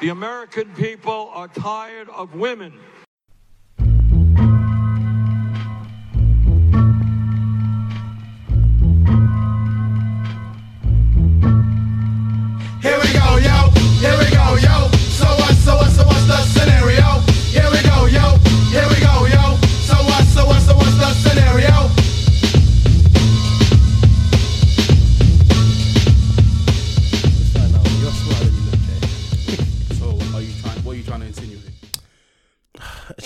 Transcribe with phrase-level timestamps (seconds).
[0.00, 2.74] The American people are tired of women.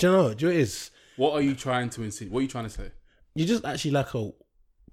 [0.01, 0.33] Do you know?
[0.33, 0.91] Do you know what it is?
[1.15, 2.33] What are you trying to insinuate?
[2.33, 2.91] What are you trying to say?
[3.35, 4.31] You just actually like a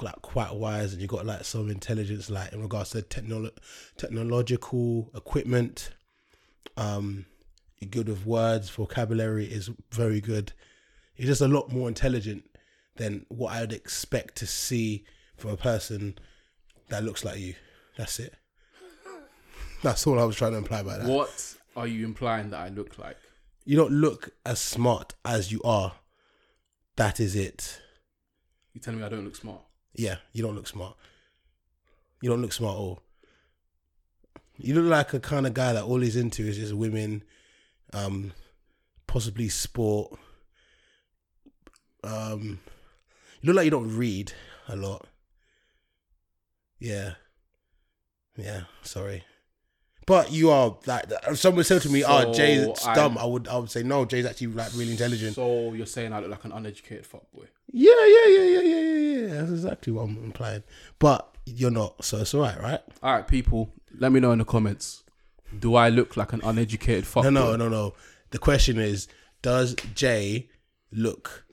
[0.02, 3.56] like quite wise, and you got like some intelligence, like in regards to technolo-
[3.96, 5.92] technological equipment.
[6.76, 7.24] Um,
[7.78, 10.52] you're good with words, vocabulary is very good.
[11.16, 12.44] You're just a lot more intelligent
[12.96, 15.06] than what I'd expect to see
[15.38, 16.18] from a person
[16.90, 17.54] that looks like you.
[17.96, 18.34] That's it.
[19.82, 21.08] That's all I was trying to imply by that.
[21.08, 23.16] What are you implying that I look like?
[23.68, 25.92] You don't look as smart as you are.
[26.96, 27.78] That is it.
[28.72, 29.60] You telling me I don't look smart?
[29.92, 30.96] Yeah, you don't look smart.
[32.22, 33.02] You don't look smart at all.
[34.56, 37.24] You look like a kind of guy that all he's into is just women,
[37.92, 38.32] um,
[39.06, 40.18] possibly sport.
[42.02, 42.60] Um,
[43.42, 44.32] you look like you don't read
[44.66, 45.06] a lot.
[46.78, 47.16] Yeah,
[48.34, 48.62] yeah.
[48.80, 49.24] Sorry,
[50.08, 53.18] but you are like if uh, someone said to me, "Oh, So Jay's I'm- dumb,"
[53.18, 54.04] I would I would say no.
[54.06, 55.34] Jay's actually like really intelligent.
[55.36, 57.46] So you're saying I look like an uneducated fuckboy?
[57.70, 59.34] Yeah, yeah, yeah, yeah, yeah, yeah, yeah.
[59.34, 60.62] That's exactly what I'm implying.
[60.98, 62.80] But you're not, so it's all right, right?
[63.02, 65.04] All right, people, let me know in the comments.
[65.58, 67.24] Do I look like an uneducated fuckboy?
[67.24, 67.94] No, no, no, no.
[68.30, 69.08] The question is,
[69.42, 70.48] does Jay
[70.90, 71.44] look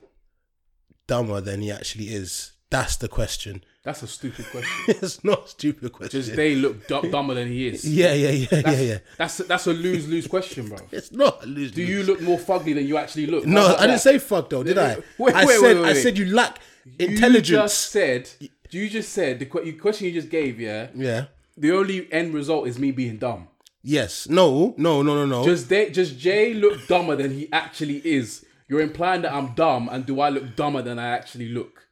[1.06, 2.52] dumber than he actually is?
[2.70, 3.62] That's the question.
[3.86, 4.84] That's a stupid question.
[5.00, 6.18] it's not a stupid question.
[6.20, 7.84] Does they look du- dumber than he is?
[7.88, 8.98] yeah, yeah, yeah, yeah, That's, yeah.
[9.16, 10.78] That's that's a lose lose question, bro.
[10.90, 11.44] It's not.
[11.44, 13.46] a lose- Do you look more fugly than you actually look?
[13.46, 14.96] No, I didn't say fuck though, did I?
[15.18, 17.48] Wait, I wait, said wait, I said you lack You intelligence.
[17.48, 18.28] just said.
[18.72, 20.60] You just said the que- question you just gave.
[20.60, 20.88] Yeah.
[20.92, 21.26] yeah.
[21.56, 23.46] The only end result is me being dumb.
[23.84, 24.28] Yes.
[24.28, 24.74] No.
[24.76, 25.02] No.
[25.02, 25.14] No.
[25.14, 25.26] No.
[25.26, 25.44] No.
[25.44, 28.44] Does they, does Jay look dumber than he actually is?
[28.68, 31.85] You're implying that I'm dumb, and do I look dumber than I actually look?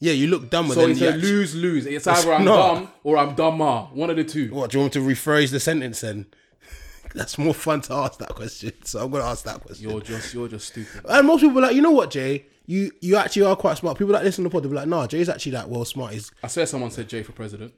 [0.00, 1.86] Yeah, you look dumber So than it's you a lose lose.
[1.86, 2.74] It's It's either I'm not.
[2.74, 3.88] dumb or I'm dumber.
[3.92, 4.52] One of the two.
[4.54, 6.26] What do you want me to rephrase the sentence then?
[7.14, 8.72] That's more fun to ask that question.
[8.84, 9.88] So I'm gonna ask that question.
[9.90, 11.04] You're just you're just stupid.
[11.08, 12.46] And most people are like, you know what, Jay?
[12.66, 13.96] You you actually are quite smart.
[13.98, 16.12] People that listen to the pod, they'll be like, nah, Jay's actually like well smart.
[16.12, 17.72] He's I swear someone said Jay for president.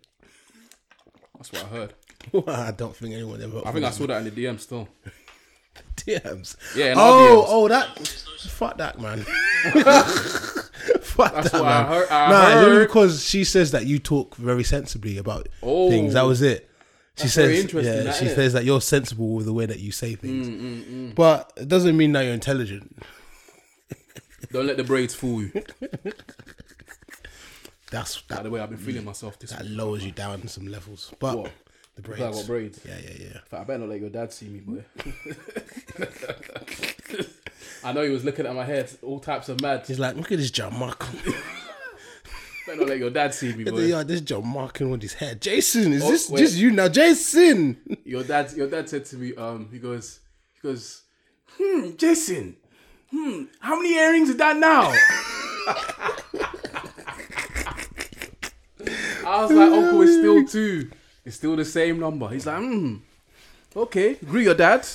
[1.37, 1.95] That's what I heard.
[2.49, 3.63] I don't think anyone ever.
[3.65, 4.89] I think I saw that in the DM still.
[5.97, 6.57] DMs.
[6.77, 7.47] Yeah, in our Oh, DMs.
[7.49, 7.99] oh, that.
[8.51, 9.25] Fuck that, man.
[11.17, 11.93] Fuck That's that, what I man.
[11.93, 12.87] heard- I nah, it's only heard.
[12.89, 15.91] because she says that you talk very sensibly about Oh.
[15.91, 16.15] things.
[16.15, 16.69] That was it.
[17.17, 18.35] She That's says, very interesting, yeah, that, she innit?
[18.35, 21.97] says that you're sensible with the way that you say things, Mm, but it doesn't
[21.97, 22.97] mean that you're intelligent.
[24.53, 25.53] Don't let the braids fool you.
[27.91, 28.45] That's By that.
[28.45, 29.71] the way, I've been feeling myself this That week.
[29.73, 31.53] lowers you down some levels, but What?
[31.97, 32.23] The braids.
[32.23, 32.81] I got braids.
[32.85, 33.39] Yeah, yeah, yeah.
[33.51, 34.85] But I better not let your dad see me, boy.
[37.85, 39.85] I know he was looking at my hair, all types of mad.
[39.87, 41.05] He's like, look at this John Mark.
[42.67, 43.81] Better not let your dad see me, boy.
[43.81, 45.35] yeah, this John Marking with his hair.
[45.35, 46.41] Jason, is Oh, this wait.
[46.41, 46.89] just you now?
[46.89, 47.79] Jason.
[48.05, 50.21] Your dad, your dad said to me, um, he goes,
[50.55, 51.03] he goes,
[51.59, 52.57] hmm, Jason,
[53.11, 54.93] hmm, how many earrings is that now?
[59.27, 60.91] I was like, Uncle, it's still two.
[61.25, 62.29] It's still the same number.
[62.29, 62.97] He's like, hmm,
[63.77, 64.15] okay.
[64.15, 64.87] Greet your dad.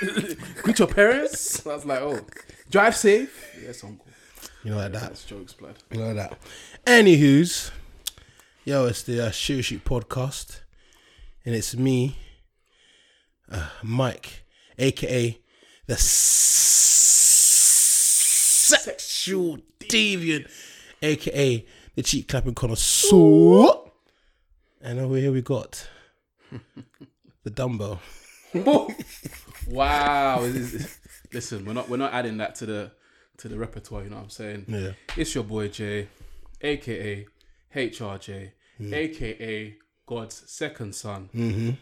[0.62, 1.66] Greet your parents.
[1.66, 2.20] I was like, oh,
[2.70, 3.56] drive safe.
[3.62, 4.06] Yes, Uncle.
[4.62, 5.00] You know like that.
[5.02, 5.76] That's jokes, blood.
[5.90, 6.38] You know that.
[6.86, 7.70] Anywho's,
[8.64, 10.60] yo, it's the uh, Shoot Shoot podcast,
[11.46, 12.16] and it's me,
[13.50, 14.44] uh, Mike,
[14.78, 15.38] aka
[15.86, 15.96] the
[18.70, 20.50] sexual deviant,
[21.02, 21.66] aka
[21.96, 23.89] the cheek clapping connoisseur,
[24.80, 25.88] and over here we got
[27.44, 28.00] the dumbbell.
[29.68, 30.40] Wow.
[30.42, 30.98] This is-
[31.32, 32.90] Listen, we're not we're not adding that to the
[33.38, 34.02] to the repertoire.
[34.02, 34.64] You know what I'm saying?
[34.66, 34.90] Yeah.
[35.16, 36.08] It's your boy Jay,
[36.60, 37.24] aka
[37.76, 38.50] HRJ,
[38.92, 41.28] aka God's second son,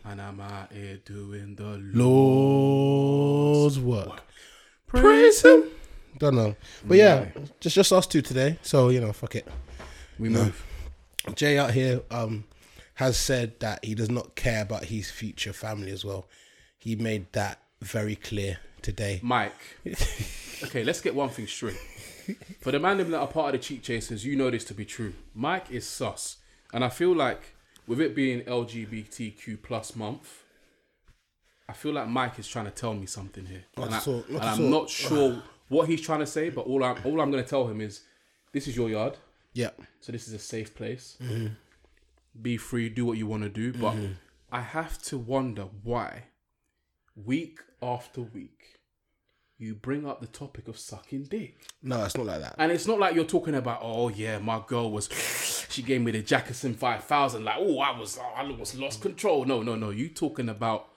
[0.04, 4.20] and I'm out here doing the Lord's work.
[4.86, 5.64] Praise him.
[6.18, 6.54] Don't know,
[6.84, 7.28] but yeah,
[7.60, 8.58] just just us two today.
[8.60, 9.48] So you know, fuck it.
[10.18, 10.62] We move.
[11.34, 12.44] Jay out here um,
[12.98, 16.26] has said that he does not care about his future family as well.
[16.78, 19.20] He made that very clear today.
[19.22, 19.52] Mike.
[20.64, 21.76] Okay, let's get one thing straight.
[22.60, 24.84] For the man that are part of the cheat chasers, you know this to be
[24.84, 25.14] true.
[25.32, 26.38] Mike is sus,
[26.72, 27.54] and I feel like
[27.86, 30.42] with it being LGBTQ plus month,
[31.68, 34.24] I feel like Mike is trying to tell me something here, Not and, I, all,
[34.28, 36.48] not and I'm not sure what he's trying to say.
[36.50, 38.00] But all I'm all I'm going to tell him is,
[38.52, 39.16] this is your yard,
[39.54, 39.70] Yeah.
[40.00, 41.16] so this is a safe place.
[41.22, 41.46] Mm-hmm.
[42.40, 43.72] Be free, do what you want to do.
[43.72, 44.12] But Mm-hmm.
[44.50, 46.24] I have to wonder why,
[47.14, 48.78] week after week,
[49.58, 51.66] you bring up the topic of sucking dick.
[51.82, 52.54] No, it's not like that.
[52.58, 55.08] And it's not like you're talking about, oh yeah, my girl was,
[55.68, 57.44] she gave me the Jackson 5000.
[57.44, 59.44] Like, oh, I was, oh, I almost lost control.
[59.44, 59.90] No, no, no.
[59.90, 60.88] You talking about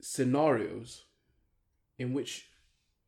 [0.00, 1.04] scenarios
[1.98, 2.48] in which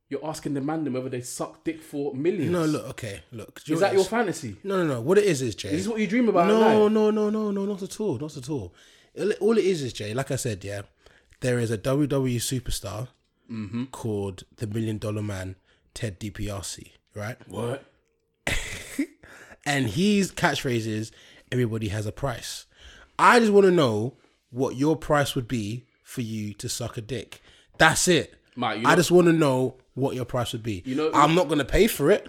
[0.09, 2.51] you're asking the man them whether they suck dick for millions.
[2.53, 3.61] No, look, okay, look.
[3.67, 4.57] Is that your fantasy?
[4.63, 5.01] No, no, no.
[5.01, 5.71] What it is is Jay.
[5.71, 6.47] Is this what you dream about?
[6.47, 8.73] No, no, no, no, no, not at all, not at all.
[9.41, 10.15] All it is is Jay.
[10.15, 10.83] Like I said, yeah,
[11.41, 13.09] there is a WWE superstar
[13.51, 13.85] Mm-hmm.
[13.93, 15.55] called the Million Dollar Man,
[15.95, 17.37] Ted DiBiase, right?
[17.49, 17.85] What?
[19.65, 21.11] And his catchphrase is
[21.51, 22.67] "Everybody has a price."
[23.19, 24.15] I just want to know
[24.51, 27.41] what your price would be for you to suck a dick.
[27.79, 28.35] That's it.
[28.57, 30.83] Mate, I just want to know what your price would be.
[30.87, 32.29] You know- I'm not going to pay for it.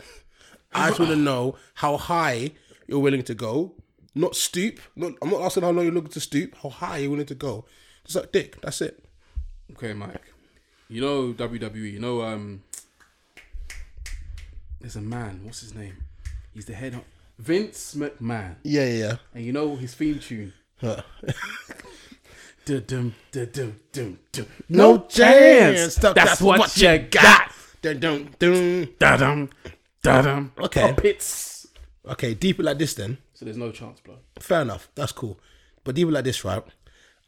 [0.74, 2.52] I just want to know how high
[2.88, 3.74] you're willing to go.
[4.16, 4.80] Not stoop.
[4.96, 6.56] Not, I'm not asking how low you're looking to stoop.
[6.64, 7.66] How high you're willing to go.
[8.04, 8.60] Just like dick.
[8.62, 9.04] That's it.
[9.74, 10.22] Okay, Mike.
[10.90, 11.94] You know WWE.
[11.94, 12.64] You know, um,
[14.80, 15.42] there's a man.
[15.44, 16.04] What's his name?
[16.54, 16.94] He's the head.
[16.96, 17.02] Of
[17.38, 18.56] Vince McMahon.
[18.64, 20.54] Yeah, yeah, And you know his theme tune.
[20.82, 21.02] yeah.
[22.66, 24.46] Dum, dum, dum, dum, dum.
[24.68, 25.96] No chance.
[25.96, 27.47] That's, what, you got.
[27.82, 28.90] Dun, dun, dun.
[29.00, 29.50] Da-dum,
[30.02, 30.52] da-dum.
[30.60, 30.82] Okay.
[30.82, 31.68] Puppets.
[32.08, 33.18] Okay, deep it like this then.
[33.34, 34.16] So there's no chance, bro.
[34.40, 34.90] Fair enough.
[34.96, 35.40] That's cool.
[35.84, 36.64] But deep it like this, right?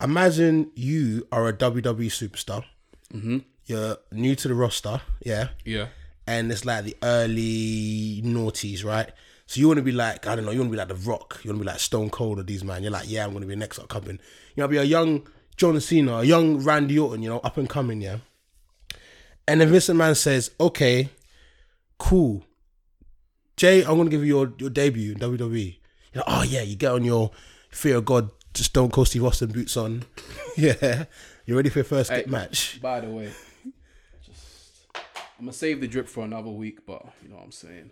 [0.01, 2.63] Imagine you are a WWE superstar.
[3.13, 3.39] Mm-hmm.
[3.65, 5.49] You're new to the roster, yeah.
[5.65, 5.87] Yeah.
[6.29, 9.11] and it's like the early noughties, right?
[9.47, 11.09] So you want to be like, I don't know, you want to be like The
[11.09, 12.83] Rock, you want to be like Stone Cold or these man.
[12.83, 14.19] You're like, yeah, I'm going to be the next up coming.
[14.55, 17.67] You know, be a young John Cena, a young Randy Orton, you know, up and
[17.67, 18.17] coming, yeah.
[19.49, 21.09] And then Vincent Man says, okay,
[21.97, 22.45] cool.
[23.57, 25.77] Jay, I'm going to give you your, your debut in WWE.
[26.15, 27.31] Like, oh yeah, you get on your
[27.71, 30.03] Fear of God, just Stone Cold Steve Austin boots on.
[30.57, 31.05] yeah.
[31.45, 32.23] You're ready for your first Hey.
[32.27, 32.79] match.
[32.81, 33.31] By the way,
[34.25, 34.87] just
[35.37, 37.91] I'm gonna save the drip for another week, but you know what I'm saying.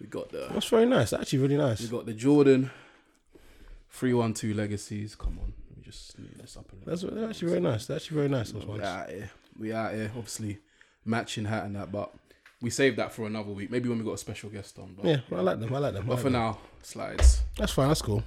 [0.00, 1.12] We got the That's very nice.
[1.12, 1.80] Actually, really nice.
[1.80, 2.70] we got the Jordan
[3.90, 5.14] three one two legacies.
[5.14, 6.70] Come on, let me just neat this up.
[6.72, 6.86] A little.
[6.90, 7.86] That's, that's actually very nice.
[7.86, 8.52] That's actually very nice.
[8.52, 8.80] Those ones.
[8.80, 9.30] We out here.
[9.58, 10.10] We out here.
[10.16, 10.58] Obviously,
[11.04, 12.12] matching hat and that, but
[12.60, 13.70] we saved that for another week.
[13.70, 14.94] Maybe when we got a special guest on.
[14.96, 15.74] But, Yeah, I like them.
[15.74, 16.06] I like them.
[16.06, 16.40] But like for them.
[16.40, 17.42] now, slides.
[17.58, 17.88] That's fine.
[17.88, 18.22] That's cool.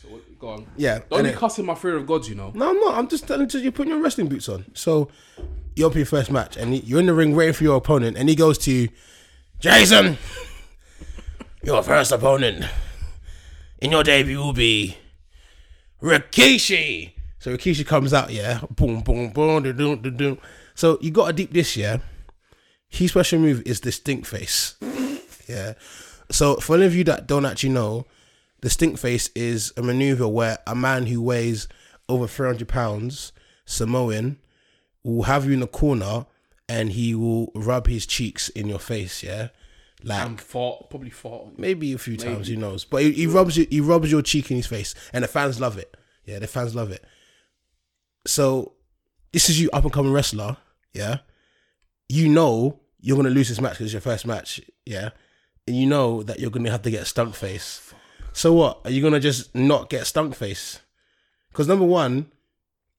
[0.00, 0.66] So what- go on.
[0.76, 1.00] Yeah.
[1.10, 2.52] Don't be cussing my fear of gods, you know.
[2.54, 2.94] no, I'm not.
[2.96, 4.64] I'm just telling you, you're putting your wrestling boots on.
[4.74, 5.08] So
[5.74, 8.28] you're up your first match, and you're in the ring waiting for your opponent, and
[8.28, 8.88] he goes to you,
[9.58, 10.18] Jason,
[11.64, 12.64] your first opponent
[13.80, 14.96] in your debut will be
[16.02, 17.12] Rikishi.
[17.40, 20.38] So Rikishi comes out, yeah, boom, boom, boom, da doom, da doom.
[20.78, 21.96] So you got a deep dish, yeah.
[22.88, 24.76] His special move is the stink face.
[25.48, 25.72] Yeah.
[26.30, 28.06] So for any of you that don't actually know,
[28.60, 31.66] the stink face is a maneuver where a man who weighs
[32.08, 33.32] over 300 pounds,
[33.64, 34.38] Samoan,
[35.02, 36.26] will have you in the corner
[36.68, 39.48] and he will rub his cheeks in your face, yeah?
[40.04, 41.58] Like I'm fought, probably fought.
[41.58, 42.84] maybe a few times, who knows?
[42.84, 45.58] But he, he rubs you, he rubs your cheek in his face, and the fans
[45.58, 45.96] love it.
[46.24, 47.04] Yeah, the fans love it.
[48.28, 48.74] So
[49.32, 50.56] this is you up and coming wrestler.
[50.92, 51.18] Yeah,
[52.08, 54.60] you know you're gonna lose this match because it's your first match.
[54.84, 55.10] Yeah,
[55.66, 57.92] and you know that you're gonna have to get stunk face.
[58.32, 58.80] So what?
[58.84, 60.80] Are you gonna just not get stunk face?
[61.50, 62.30] Because number one,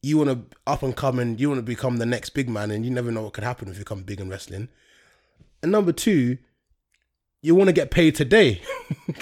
[0.02, 2.72] you want to up and come and you want to become the next big man,
[2.72, 4.70] and you never know what could happen if you become big in wrestling.
[5.62, 6.38] And number two,
[7.42, 8.62] you want to get paid today.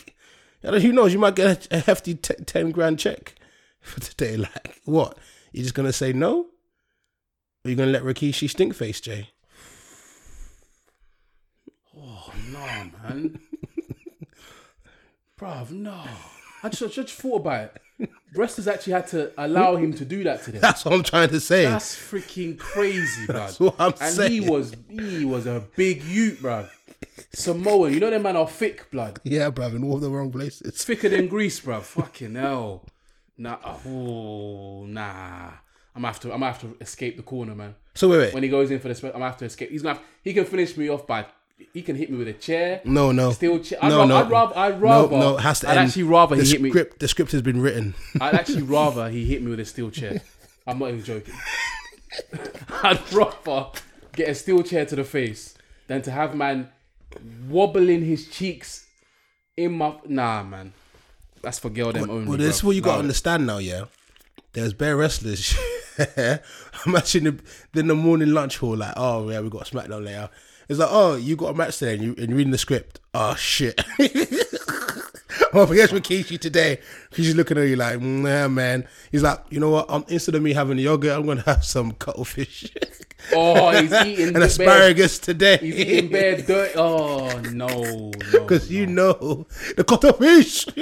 [0.61, 1.13] Who knows?
[1.13, 3.35] You might get a, hefty t- ten grand check
[3.79, 4.37] for today.
[4.37, 5.17] Like what?
[5.51, 6.47] You just gonna say no?
[7.67, 9.31] Or you gonna let Rikishi stink face, Jay?
[11.97, 12.59] Oh no,
[13.03, 13.41] man.
[15.37, 16.01] Bruv, no.
[16.63, 18.09] I just, I just thought about it.
[18.33, 20.61] Wrestlers actually had to allow him to do that to them.
[20.61, 21.65] That's what I'm trying to say.
[21.65, 23.33] That's freaking crazy, bruv.
[23.33, 24.31] That's what I'm and saying.
[24.31, 26.69] he was he was a big Ute, bruv.
[27.33, 29.19] Samoan, you know them man are thick blood.
[29.25, 30.85] yeah, bruv, in all the wrong places.
[30.85, 31.81] Thicker than grease, bruv.
[31.81, 32.85] Fucking hell.
[33.37, 35.51] Nah, oh, nah.
[35.97, 37.75] I'm gonna have to I'm gonna have to escape the corner, man.
[37.95, 38.33] So wait, wait.
[38.33, 39.71] When he goes in for the spe- I'm gonna have to escape.
[39.71, 41.25] He's gonna have, he can finish me off by
[41.73, 42.81] he can hit me with a chair.
[42.85, 43.79] no, no, Steel chair.
[43.81, 44.15] I'd no, rather, no.
[44.17, 45.37] I'd rather, I'd rather, no, no.
[45.37, 45.87] It has to I'd end.
[45.87, 46.69] actually rather the he hit me.
[46.69, 46.99] script.
[46.99, 47.95] The script has been written.
[48.21, 50.21] I'd actually rather he hit me with a steel chair.
[50.67, 51.33] I'm not even joking.
[52.83, 53.69] I'd rather
[54.13, 55.55] get a steel chair to the face
[55.87, 56.69] than to have man
[57.49, 58.85] wobbling his cheeks
[59.55, 59.95] in my.
[60.05, 60.73] Nah, man.
[61.41, 62.27] That's for girl them only.
[62.27, 63.01] Well, this is what you got to Nah.
[63.01, 63.85] understand now, yeah.
[64.53, 65.57] There's bare wrestlers
[66.85, 69.75] I'm actually in the, then the morning lunch hall, like, oh yeah, we got a
[69.75, 70.29] SmackDown later.
[70.69, 72.99] It's like, oh, you got a match today, and, you, and you're reading the script.
[73.13, 73.81] Oh shit.
[75.53, 76.79] I'm up against Rikishi today.
[77.11, 78.87] He's looking at you like, nah, man.
[79.11, 79.89] He's like, you know what?
[79.89, 82.71] Um, instead of me having yogurt, I'm gonna have some cuttlefish
[83.33, 85.57] Oh, he's eating and the today.
[85.57, 86.71] He's eating bare dirt.
[86.75, 88.11] Oh no, no.
[88.31, 89.11] Because you no.
[89.13, 90.65] know the cuttlefish.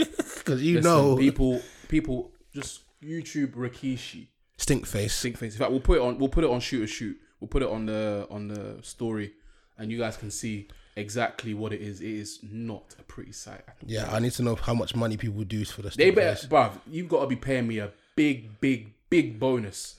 [0.45, 4.27] Because you Listen, know people, people, just YouTube Rikishi.
[4.57, 5.13] Stink face.
[5.13, 5.53] Stink face.
[5.53, 6.17] In fact, we'll put it on.
[6.17, 7.17] We'll put it on shoot or shoot.
[7.39, 9.33] We'll put it on the on the story,
[9.77, 12.01] and you guys can see exactly what it is.
[12.01, 13.61] It is not a pretty sight.
[13.85, 16.45] Yeah, I need to know how much money people do for the They better, face.
[16.47, 16.79] bruv.
[16.89, 19.95] You've got to be paying me a big, big, big bonus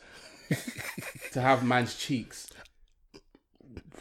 [1.32, 2.48] to have man's cheeks,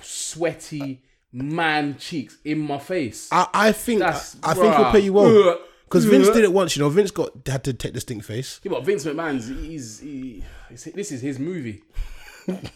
[0.02, 3.30] sweaty man cheeks in my face.
[3.32, 5.58] I, I think I, That's I think he'll pay you well.
[5.96, 6.76] Because Vince did it once.
[6.76, 8.60] You know, Vince got had to take the stink face.
[8.64, 11.84] Yeah, but Vince McMahon's he's he, this is his movie.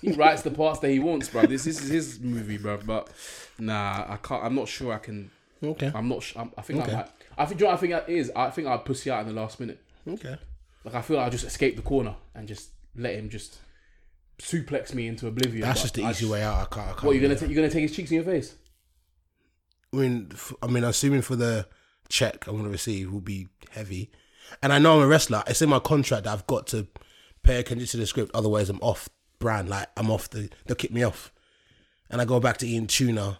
[0.01, 1.45] he writes the parts that he wants, bro.
[1.45, 2.79] This, this is his movie, bro.
[2.85, 3.09] But
[3.57, 4.43] nah, I can't.
[4.43, 5.29] I'm not sure I can.
[5.63, 6.23] Okay, I'm not.
[6.23, 6.93] Sure, I'm, I think Okay.
[6.93, 7.09] I might.
[7.37, 7.59] I think.
[7.59, 8.31] You know what I think that is?
[8.35, 9.79] I think I'd pussy out in the last minute.
[10.07, 10.37] okay.
[10.85, 13.57] Like I feel like I just escape the corner and just let him just
[14.41, 15.61] suplex me into oblivion.
[15.67, 16.55] That's just the I easy way out.
[16.55, 16.87] I can't.
[16.87, 17.49] I can't What you gonna take?
[17.49, 18.55] You gonna take his cheeks in your face?
[19.93, 21.67] I mean, f- I mean, assuming for the
[22.09, 24.11] check I'm gonna receive will be heavy,
[24.61, 25.43] and I know I'm a wrestler.
[25.47, 26.87] It's in my contract that I've got to
[27.43, 28.31] pay attention to the script.
[28.33, 29.07] Otherwise, I'm off
[29.39, 29.69] brand.
[29.69, 30.49] Like I'm off the.
[30.65, 31.31] They'll kick me off,
[32.09, 33.39] and I go back to eating tuna,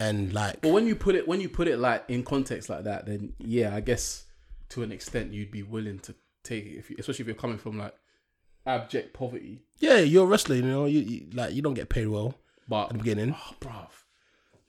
[0.00, 2.84] and like But when you put it when you put it like in context like
[2.84, 4.24] that, then yeah, I guess
[4.70, 7.58] to an extent you'd be willing to take it, if you, especially if you're coming
[7.58, 7.94] from like
[8.64, 9.62] abject poverty.
[9.80, 10.56] yeah, you're a wrestler.
[10.56, 12.34] You know, you, you like you don't get paid well
[12.68, 13.34] But at the beginning.
[13.36, 13.88] oh, bruv,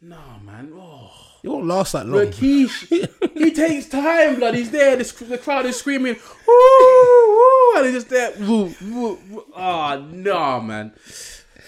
[0.04, 0.72] nah, man.
[0.76, 2.28] Oh, You won't last that long.
[2.28, 4.56] Rikishi, he takes time, blood.
[4.56, 4.96] He's there.
[4.96, 6.16] The, crowd is screaming,
[6.48, 8.34] woo, woo, and he's just there.
[8.40, 9.46] Woo, woo, woo.
[9.56, 10.94] Ah, nah, man.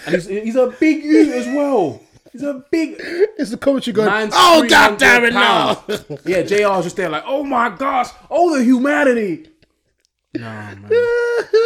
[0.06, 2.02] And he's, he's a big you as well.
[2.32, 2.96] He's a big.
[3.00, 4.08] It's the commentary going.
[4.10, 5.84] Man's oh 300 god damn it now!
[6.26, 9.50] yeah, JR's just there like, oh my gosh, oh the humanity.
[10.40, 10.92] Nah, man.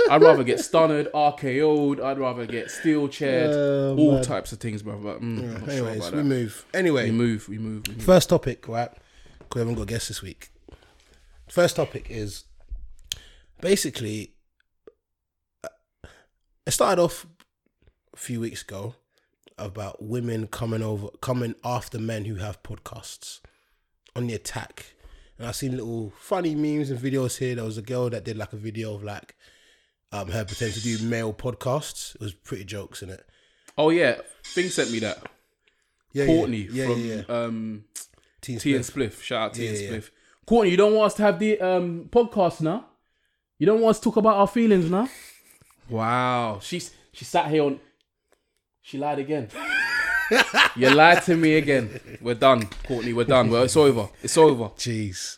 [0.09, 1.99] I'd rather get stunned, RKO'd.
[2.01, 4.23] I'd rather get steel chaired, Oh, all man.
[4.23, 4.97] types of things, bro.
[4.97, 6.23] But mm, I'm not sure Anyways, about we that.
[6.23, 6.65] move.
[6.73, 8.03] Anyway, We move, we move, we move.
[8.03, 8.89] first topic, right?
[8.91, 10.49] 'Cause we haven't got guests this week.
[11.49, 12.43] First topic is
[13.61, 14.33] basically
[15.63, 15.69] uh,
[16.65, 17.25] it started off
[18.13, 18.95] a few weeks ago
[19.57, 23.41] about women coming over, coming after men who have podcasts
[24.15, 24.93] on the attack.
[25.39, 27.55] And I've seen little funny memes and videos here.
[27.55, 29.35] There was a girl that did like a video of like
[30.11, 32.13] um her pretending to do male podcasts.
[32.15, 33.25] It was pretty jokes in it.
[33.77, 35.23] Oh yeah, Thing sent me that.
[36.11, 37.35] Yeah, Courtney yeah, from yeah, yeah.
[37.35, 37.85] um
[38.41, 38.91] T and Spliff.
[38.91, 39.21] Spliff.
[39.21, 39.97] Shout out T and Yeah, yeah.
[39.97, 40.09] Spliff.
[40.45, 42.85] Courtney, you don't want us to have the um podcast now?
[43.57, 45.07] You don't want us to talk about our feelings now?
[45.89, 46.59] Wow.
[46.61, 47.79] She's she sat here on
[48.81, 49.47] she lied again.
[50.75, 51.99] you lied to me again.
[52.21, 53.13] We're done, Courtney.
[53.13, 53.49] We're done.
[53.49, 54.09] Well, it's over.
[54.21, 54.65] It's over.
[54.77, 55.37] Jeez.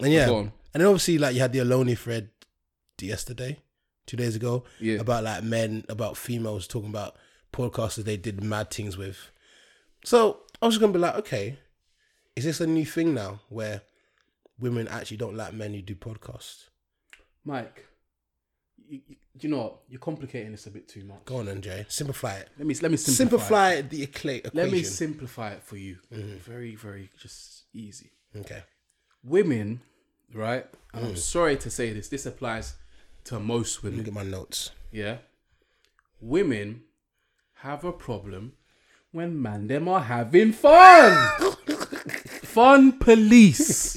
[0.00, 2.30] And yeah, and then obviously like you had the Aloni thread
[3.00, 3.58] yesterday,
[4.06, 4.98] two days ago, Yeah.
[5.00, 7.16] about like men, about females talking about
[7.52, 9.30] podcasters they did mad things with.
[10.04, 11.58] So I was just gonna be like, okay,
[12.34, 13.82] is this a new thing now where
[14.58, 16.64] women actually don't like men who do podcasts?
[17.44, 17.86] Mike,
[18.88, 19.76] you, you, you know what?
[19.88, 21.24] You're complicating this a bit too much.
[21.24, 21.84] Go on, then, Jay.
[21.88, 22.48] Simplify it.
[22.58, 23.72] Let me let me simplify.
[23.72, 23.76] it.
[23.76, 24.50] Simplify the equa- equation.
[24.54, 25.98] Let me simplify it for you.
[26.12, 26.36] Mm-hmm.
[26.38, 28.10] Very very just easy.
[28.36, 28.62] okay.
[29.22, 29.80] women,
[30.32, 30.66] right?
[30.92, 31.18] And I'm mm.
[31.18, 32.08] sorry to say this.
[32.08, 32.74] This applies
[33.24, 34.04] to most women.
[34.04, 34.70] get my notes.
[34.92, 35.18] Yeah,
[36.20, 36.82] women
[37.62, 38.52] have a problem
[39.10, 41.28] when man them are having fun.
[42.42, 43.94] fun police.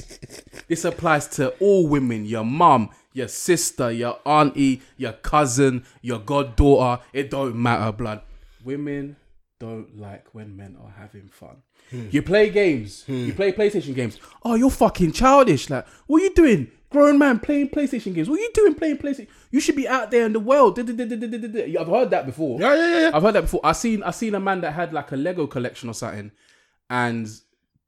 [0.68, 2.26] This applies to all women.
[2.26, 7.04] Your mum, your sister, your auntie, your cousin, your goddaughter.
[7.12, 8.22] It don't matter, blood.
[8.64, 9.18] Women
[9.60, 11.64] don't like when men are having fun.
[11.90, 12.08] Hmm.
[12.12, 13.06] You play games.
[13.08, 13.36] You hmm.
[13.36, 14.20] play PlayStation games.
[14.44, 15.70] Oh, you're fucking childish.
[15.70, 16.72] Like, what are you doing?
[16.90, 18.30] Grown man playing PlayStation games.
[18.30, 19.28] What are you doing playing PlayStation?
[19.52, 20.80] You should be out there in the world.
[20.80, 22.62] I've heard that before.
[22.62, 23.12] Yeah, yeah, yeah.
[23.14, 23.60] I've heard that before.
[23.64, 26.32] I seen I seen a man that had like a Lego collection or something,
[26.90, 27.28] and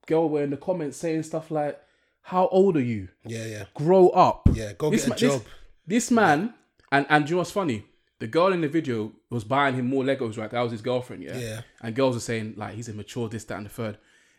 [0.05, 1.79] girl were in the comments saying stuff like,
[2.21, 3.09] "How old are you?
[3.25, 3.63] Yeah, yeah.
[3.73, 5.43] Grow up." Yeah, go This get a ma- this- job.
[5.87, 6.53] This, man,
[6.91, 7.85] and and you know what's funny?
[8.19, 10.51] The girl in the video was buying him more Legos, right?
[10.51, 11.37] That was his girlfriend, yeah.
[11.37, 11.61] Yeah.
[11.81, 13.97] And girls are saying like he's immature, this, that, and the third.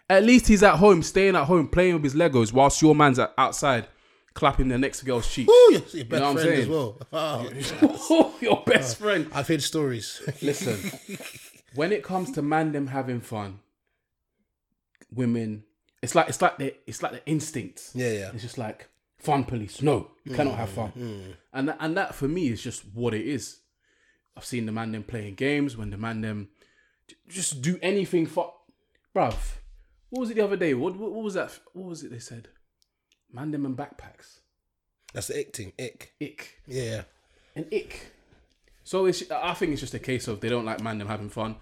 [0.08, 3.18] At least he's at home, staying at home, playing with his Legos, whilst your man's
[3.18, 3.87] at- outside,
[4.34, 5.46] clapping the next girl's cheek.
[5.50, 6.99] Oh, your, your best know what I'm friend as well.
[7.12, 7.50] Oh,
[8.10, 9.30] Oh, your best ah, friend.
[9.32, 10.20] I've heard stories.
[10.42, 10.78] Listen,
[11.75, 13.60] when it comes to man them having fun,
[15.12, 15.64] women,
[16.02, 17.90] it's like it's like the it's like the instinct.
[17.95, 18.30] yeah, yeah.
[18.33, 18.88] It's just like
[19.19, 19.83] fun police.
[19.83, 21.37] No, you cannot have Mm, fun.
[21.52, 23.59] And that, and that for me is just what it is.
[24.37, 26.49] I've seen the man them playing games when the man them
[27.28, 28.54] just do anything for,
[29.14, 29.35] bruv.
[30.11, 30.75] What was it the other day?
[30.75, 31.59] What, what what was that?
[31.73, 32.49] What was it they said?
[33.33, 34.38] Man them and backpacks.
[35.12, 35.73] That's the ick thing.
[35.78, 36.14] Ick.
[36.23, 36.61] Ick.
[36.66, 37.02] Yeah.
[37.57, 38.12] an ick.
[38.85, 41.28] So it's, I think it's just a case of they don't like man them having
[41.30, 41.57] fun.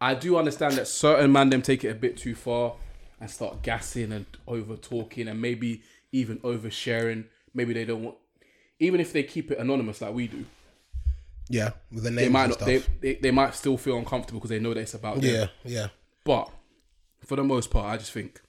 [0.00, 2.74] I do understand that certain man them take it a bit too far
[3.24, 7.24] and start gassing and over talking and maybe even oversharing.
[7.54, 8.16] Maybe they don't want,
[8.78, 10.44] even if they keep it anonymous like we do,
[11.48, 11.70] Yeah.
[11.90, 12.66] With the names they might and not, stuff.
[12.68, 15.24] they, they they might still feel uncomfortable because they know that it's about them.
[15.34, 15.46] yeah.
[15.64, 15.86] Yeah.
[16.24, 16.50] But
[17.24, 18.40] for the most part, I just think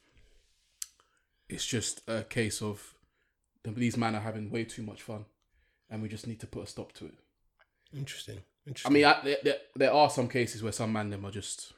[1.48, 2.96] it's just a case of
[3.64, 5.26] the- these men are having way too much fun,
[5.90, 7.14] and we just need to put a stop to it.
[7.96, 8.40] Interesting.
[8.40, 8.94] I Interesting.
[8.94, 11.74] mean, I, there, there, there are some cases where some man them are just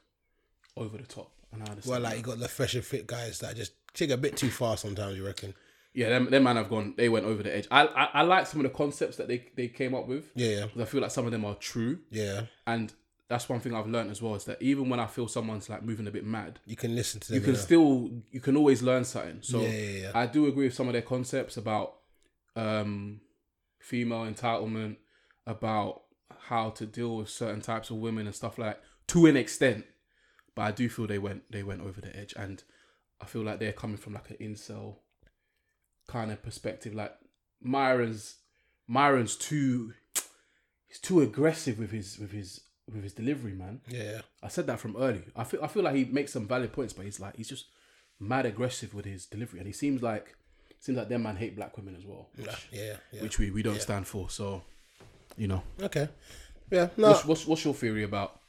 [0.76, 1.37] over the top, I.
[1.86, 4.50] well, like you got the fresh and fit guys that just take a bit too
[4.50, 5.18] far sometimes.
[5.18, 5.54] You reckon?
[5.94, 6.94] yeah, them, them man have gone.
[6.98, 7.68] They went over the edge.
[7.72, 10.48] I, I I like some of the concepts that they they came up with Yeah.
[10.50, 10.66] Yeah.
[10.66, 12.42] because I feel like some of them are true, Yeah.
[12.68, 12.94] and
[13.30, 15.84] that's one thing I've learned as well is that even when I feel someone's like
[15.84, 17.36] moving a bit mad, You can listen to them.
[17.36, 17.60] you can know.
[17.60, 19.40] still you can always learn something.
[19.42, 20.12] So Yeah, yeah, yeah.
[20.16, 21.96] I do agree with some of their concepts about
[22.56, 23.22] um
[23.80, 24.98] female entitlement,
[25.46, 26.04] about
[26.40, 29.86] how to deal with certain types of women and stuff like to an extent.
[30.58, 32.64] But I do feel they went they went over the edge and
[33.22, 34.96] I feel like they're coming from like an incel
[36.08, 36.96] kind of perspective.
[36.96, 37.14] Like
[37.62, 38.38] Myron's
[38.88, 39.94] Myron's too
[40.88, 42.62] he's too aggressive with his with his
[42.92, 43.82] with his delivery, man.
[43.88, 44.22] Yeah.
[44.42, 45.26] I said that from early.
[45.36, 47.66] I feel I feel like he makes some valid points, but he's like he's just
[48.20, 50.36] mad aggressive with his delivery, and he seems like
[50.80, 52.96] seems like them man hate black women as well, which, Yeah.
[53.12, 53.22] Yeah.
[53.22, 54.32] which we, we don't stand for.
[54.32, 54.64] So,
[55.38, 56.10] you know, Okay.
[56.72, 56.88] Yeah.
[56.98, 57.10] No.
[57.10, 58.40] what's, what's what's your theory about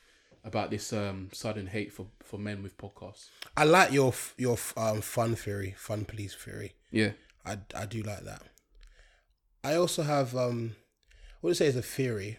[0.49, 3.29] about this um sudden hate for for men with podcasts?
[3.57, 6.73] I like your your um fun theory, fun police theory.
[6.91, 7.13] Yeah,
[7.47, 8.43] I, I do like that.
[9.63, 10.75] I also have um
[11.15, 12.39] I wouldn't say it's a theory,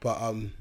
[0.00, 0.52] but um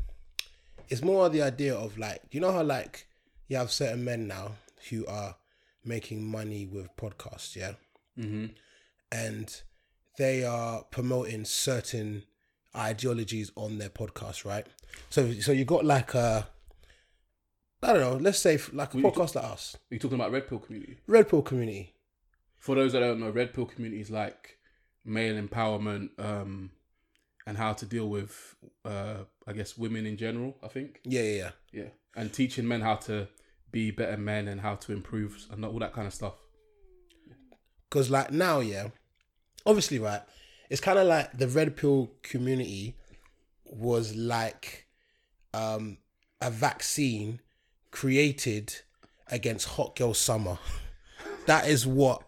[0.89, 3.07] it's more the idea of like you know how like
[3.47, 4.53] you have certain men now
[4.89, 5.35] who are
[5.83, 7.73] making money with podcasts, yeah?
[8.17, 8.47] mm-hmm.
[9.11, 9.61] And
[10.17, 12.23] they are promoting certain
[12.75, 14.65] ideologies on their podcast, right?
[15.09, 16.47] So so you got like a
[17.83, 19.77] I don't know, let's say like a you podcast like us.
[19.89, 20.97] You're talking about Red Pill community.
[21.07, 21.93] Red Pill community.
[22.57, 24.57] For those that don't know, Red Pill community is like
[25.03, 26.71] male empowerment um
[27.45, 30.55] and how to deal with uh I guess women in general.
[30.63, 30.99] I think.
[31.03, 31.51] Yeah, yeah, yeah.
[31.71, 33.27] Yeah, and teaching men how to
[33.71, 36.35] be better men and how to improve and all that kind of stuff.
[37.89, 38.87] Because like now, yeah,
[39.65, 40.21] obviously, right,
[40.69, 42.95] it's kind of like the red pill community
[43.65, 44.87] was like
[45.53, 45.97] um
[46.41, 47.39] a vaccine
[47.91, 48.75] created
[49.31, 50.57] against hot girl summer.
[51.47, 52.23] That is what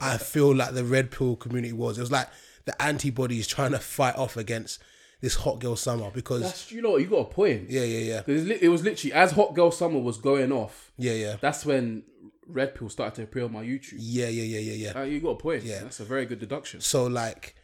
[0.00, 1.98] I feel like the red pill community was.
[1.98, 2.28] It was like
[2.64, 4.80] the antibodies trying to fight off against
[5.20, 7.68] this hot girl summer because That's you know what, you got a point.
[7.70, 10.52] yeah, yeah, yeah, It was, li- it was literally as Hot Girl Summer was going
[10.52, 10.92] off.
[10.96, 12.04] yeah, yeah, That's when
[12.48, 13.94] Red Pill started to appear on my YouTube.
[13.98, 15.00] yeah, yeah, yeah, yeah, yeah.
[15.00, 15.62] Uh, you got a point.
[15.64, 15.80] Yeah.
[15.82, 16.80] that's a very good deduction.
[16.80, 17.54] So like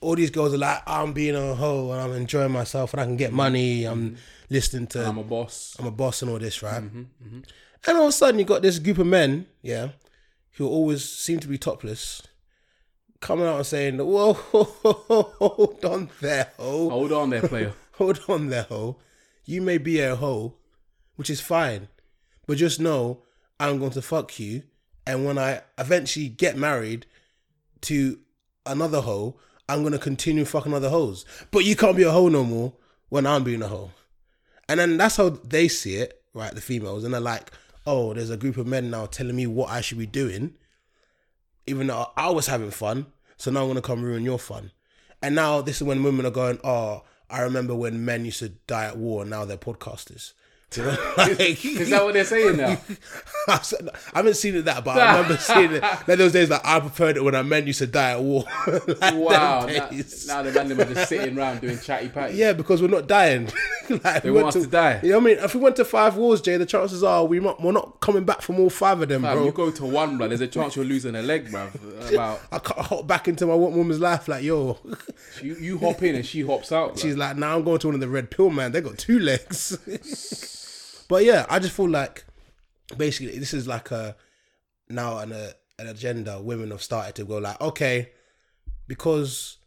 [0.00, 3.04] all these girls are like, I'm being a hoe and I'm enjoying myself and I
[3.04, 3.84] can get money.
[3.84, 4.16] I'm
[4.50, 5.76] listening to I'm a boss.
[5.78, 6.82] I'm a boss and all this, right?
[6.82, 7.38] Mm-hmm,
[7.86, 9.88] And all of a sudden, you got this group of men, yeah,
[10.52, 12.22] who always seem to be topless,
[13.20, 14.32] coming out and saying, "Whoa,
[14.98, 16.90] hold on there, hoe.
[16.90, 17.72] Hold on there, player.
[17.92, 18.98] hold on there, hoe.
[19.46, 20.54] You may be a hoe,
[21.16, 21.88] which is fine,
[22.46, 23.22] but just know
[23.60, 24.62] I'm going to fuck you,
[25.06, 27.06] and when I eventually get married
[27.82, 28.18] to
[28.66, 29.36] another hoe,
[29.68, 31.24] I'm going to continue fucking other hoes.
[31.50, 32.72] But you can't be a hoe no more
[33.08, 33.92] when I'm being a hoe."
[34.68, 36.54] And then that's how they see it, right?
[36.54, 37.52] The females, and they're like,
[37.86, 40.54] "Oh, there's a group of men now telling me what I should be doing,
[41.66, 43.06] even though I was having fun.
[43.36, 44.72] So now I'm gonna come ruin your fun."
[45.22, 48.50] And now this is when women are going, "Oh, I remember when men used to
[48.50, 50.32] die at war, and now they're podcasters."
[51.16, 52.78] Like- Is that what they're saying now?
[53.48, 53.60] I
[54.14, 55.82] haven't seen it that, but I remember seeing it.
[55.82, 58.44] Like those days, like I preferred it when our men used to die at war.
[58.66, 59.66] Like wow.
[59.66, 62.36] Now, now the them are just sitting around doing chatty patty.
[62.36, 63.50] Yeah, because we're not dying.
[63.88, 65.00] like, They we want us to die.
[65.02, 65.44] You know what I mean?
[65.44, 68.24] If we went to five wars, Jay, the chances are we not, we're not coming
[68.24, 69.44] back from all five of them, Fam, bro.
[69.46, 70.28] you go to one, bro.
[70.28, 71.68] There's a chance you're losing a leg, bro.
[72.12, 74.78] About I can't hop back into my woman's life like, yo.
[75.42, 76.98] you, you hop in and she hops out.
[76.98, 78.72] She's She's like, now I'm going to one of the red pill man.
[78.72, 79.78] They got two legs.
[81.08, 82.24] But yeah, I just feel like
[82.96, 84.16] basically this is like a
[84.88, 86.40] now an a, an agenda.
[86.40, 88.10] Women have started to go like, okay,
[88.86, 89.58] because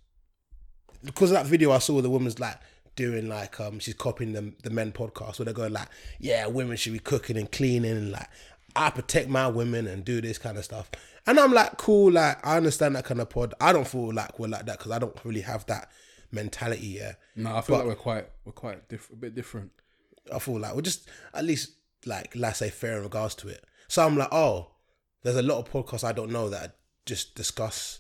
[1.04, 2.58] because of that video I saw, the woman's like
[2.96, 6.78] doing like um she's copying the the men podcast where they're going like, yeah, women
[6.78, 8.28] should be cooking and cleaning and like
[8.76, 10.90] I protect my women and do this kind of stuff.
[11.26, 13.54] And I'm like, cool, like I understand that kind of pod.
[13.60, 15.90] I don't feel like we're like that because I don't really have that
[16.32, 16.88] mentality.
[17.00, 19.72] Yeah, No, I feel But- like we're quite we're quite diff- a bit different.
[20.34, 21.72] I feel like we're just at least
[22.06, 23.64] like laissez faire in regards to it.
[23.88, 24.72] So I'm like, oh,
[25.24, 28.00] there's a lot of podcasts I don't know that just discuss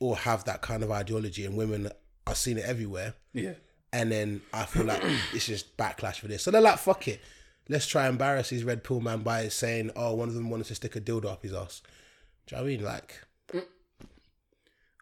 [0.00, 1.88] or have that kind of ideology, and women
[2.26, 3.14] are seeing it everywhere.
[3.32, 3.54] Yeah.
[3.92, 6.42] And then I feel like it's just backlash for this.
[6.42, 7.20] So they're like, fuck it.
[7.68, 10.66] Let's try and embarrass these red pill man by saying, oh, one of them wanted
[10.66, 11.82] to stick a dildo up his ass.
[12.46, 12.84] Do you know what I mean?
[12.84, 13.24] Like,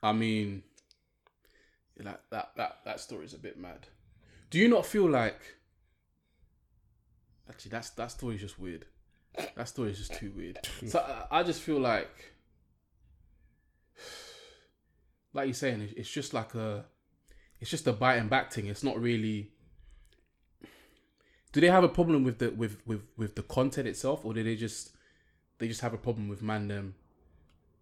[0.03, 0.63] I mean,
[1.99, 3.87] like that that that story's a bit mad.
[4.51, 5.41] Do you not feel like?
[7.51, 8.87] Actually, that's that story's just weird.
[9.57, 10.59] That story is just too weird.
[10.87, 12.33] So I, I just feel like,
[15.33, 16.85] like you're saying, it's just like a,
[17.61, 18.67] it's just a biting back thing.
[18.67, 19.51] It's not really.
[21.53, 24.43] Do they have a problem with the with with with the content itself, or do
[24.43, 24.91] they just
[25.59, 26.95] they just have a problem with man them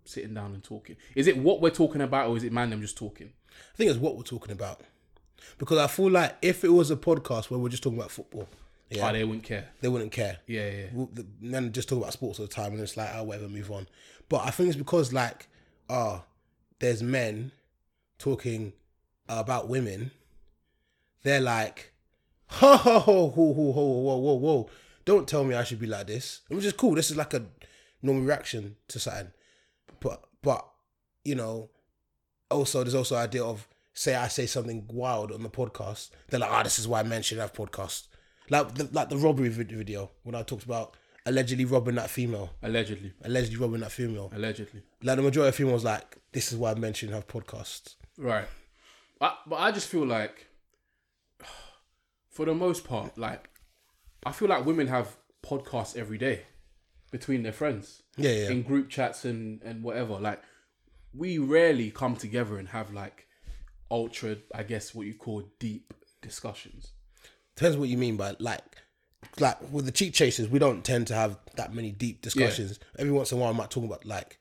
[0.05, 0.97] sitting down and talking?
[1.15, 3.33] Is it what we're talking about, or is it man them just talking?
[3.51, 4.81] I think it's what we're talking about.
[5.59, 8.49] Because I feel like if it was a podcast where we're just talking about football,
[8.91, 9.69] yeah, Oh, they wouldn't care.
[9.81, 10.39] they wouldn't care.
[10.47, 10.87] Yeah, yeah.
[10.93, 13.49] Well, the men just talk about sports all the time, and it's like, oh, whatever,
[13.49, 13.87] move on.
[14.29, 15.49] But I think it's because like,
[15.91, 16.25] ah,
[16.81, 17.53] there's men
[18.19, 18.73] talking
[19.29, 20.11] about women.
[21.23, 21.93] They're like,
[22.49, 24.71] ho ho ho ho ho ho whoa whoa whoa!
[25.05, 26.41] Don't tell me I should be like this.
[26.49, 26.95] Which is cool.
[26.95, 27.45] This is like a
[28.03, 29.33] normal reaction to something.
[30.01, 30.67] But but
[31.25, 31.71] you know,
[32.51, 36.11] also there's also idea of say I say something wild on the podcast.
[36.29, 38.07] They're like, ah, this is why men should have podcasts.
[38.51, 43.13] Like the like the robbery video when I talked about allegedly robbing that female, Allegedly,
[43.23, 44.31] allegedly robbing that female.
[44.35, 44.83] allegedly.
[45.03, 47.97] Like the majority of females like this is why men shouldn't have podcasts.
[48.17, 48.47] Right.
[49.21, 50.47] I, but I just feel like,
[52.31, 53.51] for the most part, like,
[54.25, 56.43] I feel like women have podcasts every day
[57.11, 58.03] between their friends.
[58.17, 58.51] Yeah, yeah.
[58.51, 60.15] In group chats and, and whatever.
[60.21, 60.43] Like,
[61.15, 63.27] we rarely come together and have, like,
[63.91, 66.93] ultra, I guess, what you call deep discussions.
[67.59, 68.63] Depends what you mean by like
[69.41, 72.79] like with the cheat chasers, we don't tend to have that many deep discussions.
[72.97, 74.39] Every once in a while I might talk about like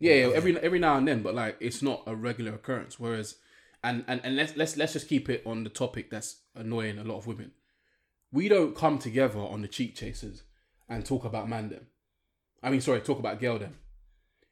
[0.00, 2.98] Yeah, yeah, every every now and then, but like it's not a regular occurrence.
[2.98, 3.36] Whereas,
[3.84, 7.04] and and and let's let's let's just keep it on the topic that's annoying a
[7.04, 7.52] lot of women.
[8.32, 10.42] We don't come together on the cheek chasers
[10.88, 11.86] and talk about man them.
[12.64, 13.76] I mean, sorry, talk about girl them.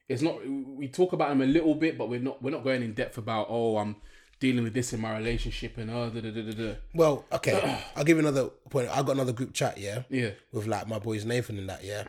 [0.08, 0.38] It's not.
[0.48, 2.40] We talk about them a little bit, but we're not.
[2.40, 3.48] We're not going in depth about.
[3.50, 3.96] Oh, I'm
[4.44, 6.52] dealing with this in my relationship and uh, da da da da.
[6.52, 6.74] da.
[6.94, 7.56] well, okay,
[7.96, 8.88] I'll give you another point.
[8.90, 10.02] I got another group chat, yeah.
[10.10, 12.04] Yeah, with like my boys Nathan and that, yeah.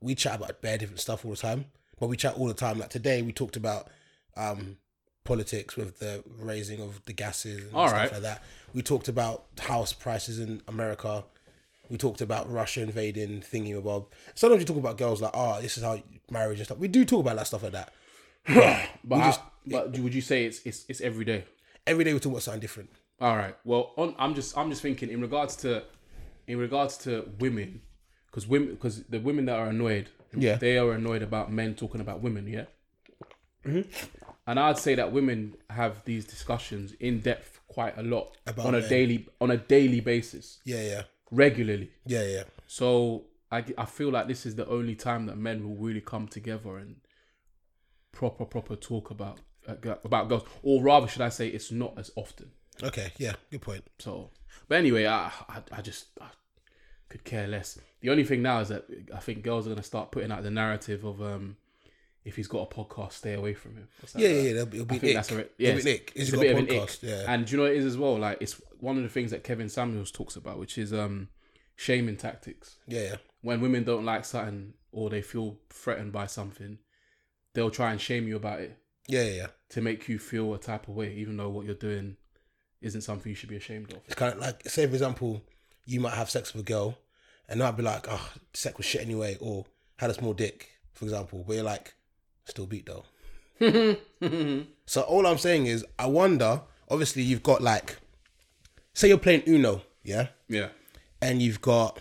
[0.00, 1.66] We chat about bare different stuff all the time.
[1.98, 2.78] But we chat all the time.
[2.78, 3.88] Like today we talked about
[4.36, 4.76] um
[5.24, 8.12] politics with the raising of the gases and All stuff right.
[8.12, 8.42] like that.
[8.74, 11.24] We talked about house prices in America.
[11.88, 14.06] We talked about Russia invading thingy bob.
[14.34, 16.78] Sometimes you talk about girls like, oh, this is how marriage and stuff.
[16.78, 17.92] We do talk about that stuff like that.
[19.04, 21.44] but I- just- but would you say it's it's it's every day?
[21.86, 22.90] Every day we talk about something different.
[23.20, 23.56] All right.
[23.64, 25.82] Well, on I'm just I'm just thinking in regards to
[26.46, 27.82] in regards to women
[28.26, 30.56] because women because the women that are annoyed Yeah.
[30.56, 32.64] they are annoyed about men talking about women yeah.
[33.64, 33.88] Mm-hmm.
[34.46, 38.74] And I'd say that women have these discussions in depth quite a lot About on
[38.74, 38.88] a men.
[38.90, 41.02] daily on a daily basis Yeah, yeah.
[41.30, 41.90] regularly.
[42.06, 42.42] Yeah, yeah.
[42.66, 46.26] So I, I feel like this is the only time that men will really come
[46.26, 46.96] together and
[48.10, 52.50] proper proper talk about about girls, or rather, should I say, it's not as often.
[52.82, 53.84] Okay, yeah, good point.
[53.98, 54.30] So,
[54.68, 56.28] but anyway, I I, I just I
[57.08, 57.78] could care less.
[58.00, 60.50] The only thing now is that I think girls are gonna start putting out the
[60.50, 61.56] narrative of um
[62.24, 63.88] if he's got a podcast, stay away from him.
[64.16, 64.50] Yeah, yeah, yeah.
[64.50, 66.12] It'll be, I think that's a re- It'll yeah, be it's, an ick.
[66.14, 67.02] it's a bit a of an ick.
[67.02, 67.24] yeah.
[67.26, 68.18] And do you know it is as well?
[68.18, 71.28] Like it's one of the things that Kevin Samuels talks about, which is um
[71.76, 72.76] shaming tactics.
[72.86, 73.16] Yeah, yeah.
[73.42, 76.78] When women don't like something or they feel threatened by something,
[77.54, 79.46] they'll try and shame you about it Yeah, yeah, yeah.
[79.70, 82.16] to make you feel a type of way, even though what you're doing
[82.80, 83.98] isn't something you should be ashamed of.
[84.06, 85.42] It's kind of like, say for example,
[85.84, 86.96] you might have sex with a girl,
[87.48, 89.64] and I'd be like, oh, sex was shit anyway, or
[89.98, 91.44] had a small dick, for example.
[91.46, 91.94] But you're like,
[92.44, 93.04] still beat though.
[94.86, 96.62] so all I'm saying is, I wonder.
[96.88, 97.96] Obviously, you've got like,
[98.92, 100.68] say you're playing Uno, yeah, Yeah.
[101.22, 102.00] and you've got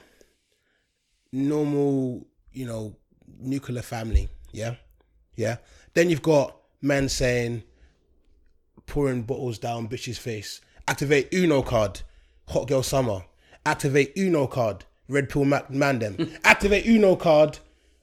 [1.31, 2.95] normal, you know,
[3.39, 4.75] nuclear family, yeah,
[5.35, 5.57] yeah.
[5.93, 7.63] Then you've got men saying,
[8.85, 10.61] pouring bottles down bitch's face.
[10.87, 12.01] Activate Uno card,
[12.49, 13.23] hot girl summer.
[13.65, 16.31] Activate Uno card, red pill ma- man them.
[16.43, 17.59] Activate Uno card.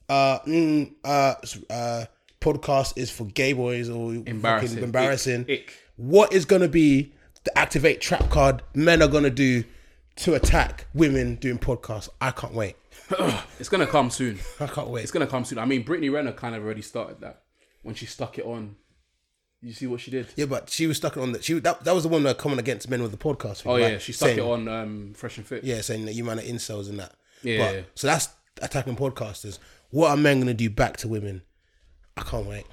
[0.07, 1.35] Uh, mm, uh,
[1.69, 2.05] uh,
[2.41, 4.81] podcast is for gay boys or Embarrassing.
[4.83, 5.41] embarrassing.
[5.41, 5.49] Ick.
[5.49, 5.73] Ick.
[5.97, 7.13] What is gonna be
[7.43, 9.63] the activate trap card men are gonna do
[10.17, 12.09] to attack women doing podcasts?
[12.21, 12.75] I can't wait.
[13.59, 14.39] It's gonna come soon.
[14.61, 15.03] I can't wait.
[15.03, 15.59] It's gonna come soon.
[15.59, 17.41] I mean, Brittany Renner kind of already started that
[17.83, 18.75] when she stuck it on
[19.61, 20.27] You see what she did?
[20.35, 21.43] Yeah, but she was stuck on that.
[21.43, 23.61] She that, that was the one that coming against men with the podcast.
[23.63, 23.91] Thing, Oh right?
[23.93, 25.63] yeah, she stuck Saying- it on um, Fresh and Fit.
[25.63, 27.13] Yeah, saying that you man are incels and that.
[27.43, 27.81] Yeah, But- yeah.
[27.95, 28.29] So that's
[28.61, 29.59] attacking podcasters.
[29.91, 31.41] What are men gonna do back to women?
[32.17, 32.65] I can't wait.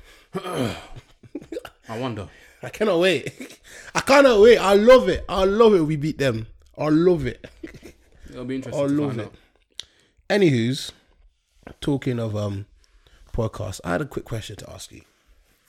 [1.88, 2.28] I wonder.
[2.62, 3.60] I cannot wait.
[3.94, 4.58] I cannot wait.
[4.58, 5.24] I love it.
[5.28, 5.80] I love it.
[5.82, 6.46] We beat them.
[6.76, 7.46] I love it.
[8.30, 9.26] It'll be interesting I love it.
[9.26, 9.34] out.
[10.28, 10.90] Anywho's,
[11.80, 12.66] talking of um
[13.36, 15.02] podcasts, I had a quick question to ask you.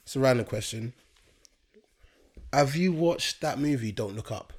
[0.03, 0.93] It's a random question.
[2.53, 4.53] Have you watched that movie Don't Look Up?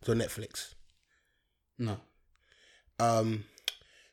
[0.00, 0.74] It's on Netflix.
[1.78, 1.98] No.
[2.98, 3.44] Um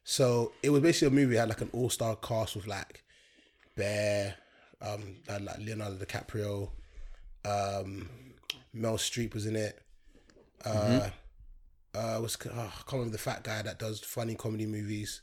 [0.03, 3.03] so it was basically a movie that had like an all star cast with like
[3.75, 4.35] Bear,
[4.81, 6.69] um, had like Leonardo DiCaprio,
[7.43, 8.09] um,
[8.73, 9.81] Meryl Streep was in it.
[10.63, 11.09] Uh,
[11.93, 15.21] uh, was oh, I can't remember the fat guy that does funny comedy movies.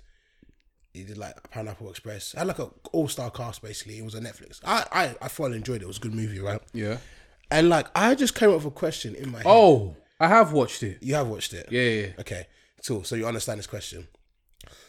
[0.92, 2.35] He did like Pineapple Express.
[2.35, 3.98] I had like a all star cast basically.
[3.98, 4.61] It was on Netflix.
[4.64, 5.85] I I I thoroughly enjoyed it.
[5.85, 6.61] It was a good movie, right?
[6.72, 6.98] Yeah.
[7.50, 9.46] And like I just came up with a question in my head.
[9.46, 10.98] Oh, I have watched it.
[11.02, 11.68] you have watched it?
[11.70, 12.00] Yeah, yeah.
[12.07, 12.12] yeah.
[12.20, 12.46] Okay,
[12.87, 13.05] cool.
[13.05, 14.09] So you understand this question.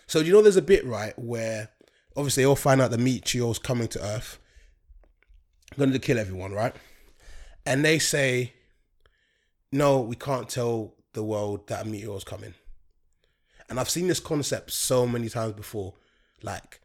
[0.08, 1.70] So you know there's a bit right where
[2.16, 4.40] obviously they all find out the meteor's coming to Earth,
[5.78, 6.76] going to kill everyone, right?
[7.66, 8.54] And they say,
[9.72, 12.54] no, we can't tell the world that a meteor's coming.
[13.74, 15.96] And I've seen this concept so many times before,
[16.44, 16.80] like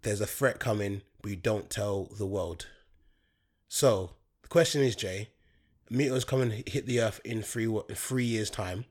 [0.00, 2.68] there's a threat coming, but you don't tell the world.
[3.68, 5.28] So the question is, Jay,
[5.90, 8.86] meteor's coming to hit the Earth in three three years' time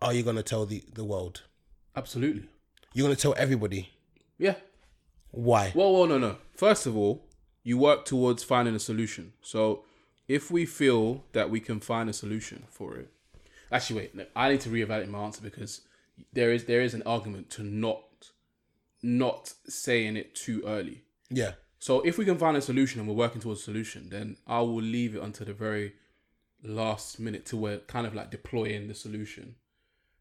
[0.00, 1.42] are you gonna tell the, the world?
[1.94, 2.48] Absolutely.
[2.94, 3.90] You're gonna tell everybody.
[4.38, 4.54] Yeah.
[5.30, 5.72] Why?
[5.74, 6.36] Well, well, no, no.
[6.56, 7.26] First of all,
[7.62, 9.34] you work towards finding a solution.
[9.42, 9.84] So,
[10.26, 13.12] if we feel that we can find a solution for it,
[13.70, 14.14] actually, wait.
[14.14, 15.82] No, I need to reevaluate my answer because
[16.32, 18.02] there is there is an argument to not
[19.02, 21.02] not saying it too early.
[21.30, 21.52] Yeah.
[21.80, 24.60] So, if we can find a solution and we're working towards a solution, then I
[24.60, 25.94] will leave it until the very
[26.64, 29.54] last minute to where kind of like deploying the solution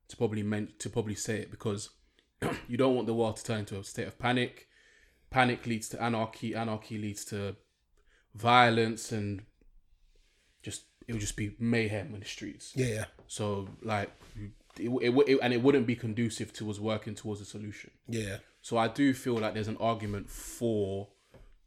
[0.07, 1.89] to probably meant to probably say it because
[2.67, 4.67] you don't want the world to turn into a state of panic.
[5.29, 6.53] Panic leads to anarchy.
[6.53, 7.55] Anarchy leads to
[8.35, 9.41] violence, and
[10.61, 12.73] just it would just be mayhem in the streets.
[12.75, 13.05] Yeah, yeah.
[13.27, 14.11] So like,
[14.79, 17.91] it, it, it and it wouldn't be conducive to us working towards a solution.
[18.07, 18.37] Yeah.
[18.61, 21.09] So I do feel like there's an argument for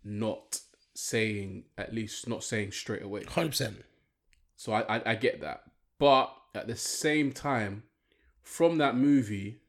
[0.05, 0.61] not
[0.95, 3.25] saying at least not saying straight away.
[3.25, 3.85] Hundred percent.
[4.57, 5.63] So I, I I get that,
[5.99, 7.85] but at the same time,
[8.43, 9.61] from that movie,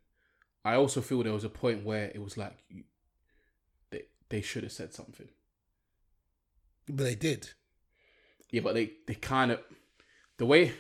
[0.66, 2.58] I also feel there was a point where it was like
[3.92, 5.30] they they should have said something.
[6.88, 7.52] But they did.
[8.50, 9.60] Yeah, but they they kind of
[10.38, 10.74] the way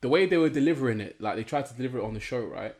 [0.00, 2.40] the way they were delivering it, like they tried to deliver it on the show,
[2.44, 2.74] right?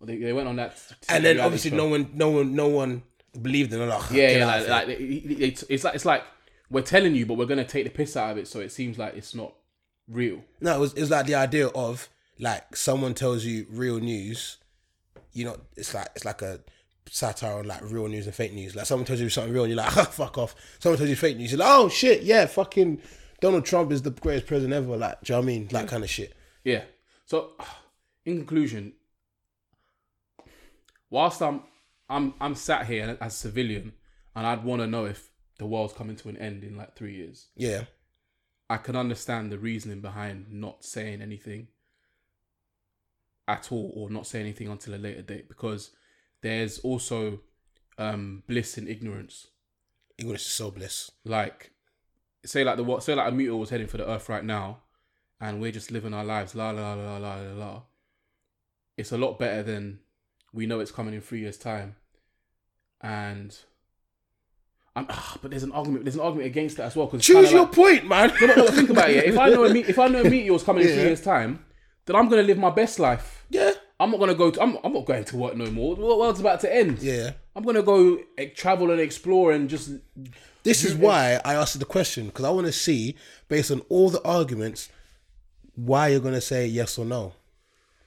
[0.00, 0.76] They, they went on that,
[1.08, 1.76] And then obviously show.
[1.78, 3.02] no one no one no one
[3.40, 3.86] believed in it.
[3.86, 4.98] Like, Yeah, yeah, like, like here.
[4.98, 6.22] they- they- they- it's like it's like
[6.70, 8.98] we're telling you, but we're gonna take the piss out of it, so it seems
[8.98, 9.54] like it's not
[10.08, 10.42] real.
[10.60, 14.58] No, it was it was like the idea of like someone tells you real news,
[15.32, 16.60] you know, it's like it's like a
[17.08, 18.74] satire on like real news and fake news.
[18.76, 20.54] Like someone tells you something real and you're like, fuck off.
[20.78, 23.00] Someone tells you fake news, you're like, oh shit, yeah, fucking
[23.40, 24.96] Donald Trump is the greatest president ever.
[24.96, 25.66] Like, do you know what I mean?
[25.68, 26.34] That kind of shit.
[26.66, 26.82] Yeah.
[27.24, 27.52] So,
[28.26, 28.92] in conclusion,
[31.08, 31.62] whilst I'm
[32.10, 33.92] I'm I'm sat here as a civilian,
[34.34, 37.14] and I'd want to know if the world's coming to an end in like three
[37.14, 37.46] years.
[37.56, 37.84] Yeah.
[38.68, 41.68] I can understand the reasoning behind not saying anything
[43.46, 45.92] at all, or not saying anything until a later date, because
[46.42, 47.40] there's also
[47.96, 49.46] um, bliss in ignorance.
[50.18, 51.12] English is so bliss.
[51.24, 51.70] like
[52.44, 54.78] say like the what say like a meteor was heading for the earth right now
[55.40, 57.82] and we're just living our lives la la la la la la
[58.96, 59.98] it's a lot better than
[60.52, 61.96] we know it's coming in three years time
[63.02, 63.58] and
[64.94, 67.52] I'm, ah, but there's an argument there's an argument against that as well because Choose
[67.52, 68.32] your point, man.
[68.40, 69.22] no, no, but think about it yeah.
[69.30, 71.64] if I know a me- if I know a meteor's coming in three years time
[72.06, 73.72] then I'm gonna live my best life yeah.
[74.00, 76.40] I'm not gonna go to I'm, I'm not going to work no more the world's
[76.40, 77.32] about to end Yeah.
[77.54, 79.90] I'm gonna go eh, travel and explore and just
[80.62, 83.16] This is why I asked the question because I want to see,
[83.48, 84.88] based on all the arguments,
[85.76, 87.32] why you're gonna say yes or no.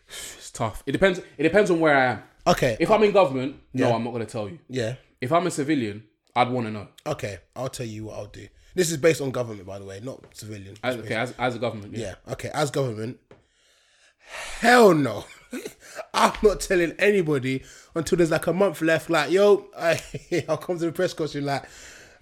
[0.07, 0.83] It's tough.
[0.85, 1.19] It depends.
[1.37, 2.23] It depends on where I am.
[2.47, 2.77] Okay.
[2.79, 3.95] If I'm in government, no, Yeah.
[3.95, 4.57] I'm not going to tell you.
[4.67, 4.95] yeah.
[5.21, 6.03] If I'm a civilian,
[6.35, 6.87] I'd want to know.
[7.05, 7.37] Okay.
[7.55, 8.47] I'll tell you what I'll do.
[8.73, 10.75] This is based on government, by the way, not civilian.
[10.83, 12.15] As, okay, as, as a government, yeah.
[12.25, 12.33] Yeah.
[12.33, 12.49] Okay.
[12.55, 13.19] As government,
[14.59, 15.25] hell no.
[16.13, 17.63] I'm not telling anybody
[17.95, 19.09] until there's like a month left.
[19.09, 19.99] Like, yo, I,
[20.47, 21.45] I'll come to the press conference.
[21.45, 21.65] Like,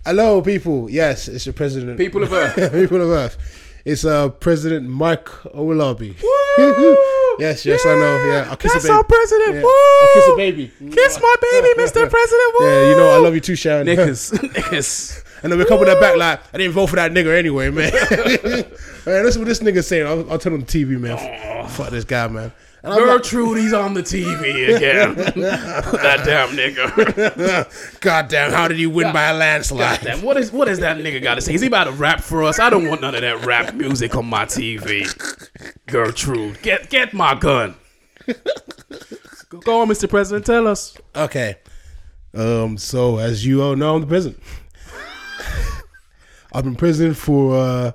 [0.06, 0.90] hello, people.
[0.90, 1.98] Yes, it's the president.
[1.98, 2.56] People of Earth.
[2.74, 3.38] people of Earth.
[3.88, 6.13] It's uh President Mike Owolabi.
[7.39, 8.26] yes, yes, I know.
[8.28, 8.89] Yeah, I'll kiss a baby.
[8.89, 9.56] our president.
[9.56, 9.62] Yeah.
[10.02, 10.71] I'll kiss a baby.
[10.91, 12.10] Kiss my baby, Mr.
[12.10, 12.54] President.
[12.60, 13.86] Yeah, you know I love you too, Sharon.
[13.86, 14.34] Knickers.
[14.43, 15.23] Knickers.
[15.41, 17.69] And then we come with that back like, I didn't vote for that nigga anyway,
[17.69, 17.93] man.
[17.93, 20.06] man, that's what this nigga saying.
[20.06, 21.69] I'll, I'll turn on the TV, man.
[21.69, 22.52] Fuck this guy, man.
[22.88, 25.15] And I'm like, Gertrude's on the TV again.
[25.15, 28.00] that damn nigga.
[28.00, 30.00] God damn, how did you win by a landslide?
[30.02, 31.54] Damn, what is what is that nigga got to say?
[31.54, 32.60] Is he about to rap for us?
[32.60, 35.06] I don't want none of that rap music on my TV.
[35.88, 37.76] Gertrude, get get my gun.
[39.50, 40.10] go, go on, Mr.
[40.10, 40.97] President, tell us.
[41.13, 41.58] Okay.
[42.34, 44.41] Um, so as you all know, I'm the president.
[46.54, 47.93] I've been president for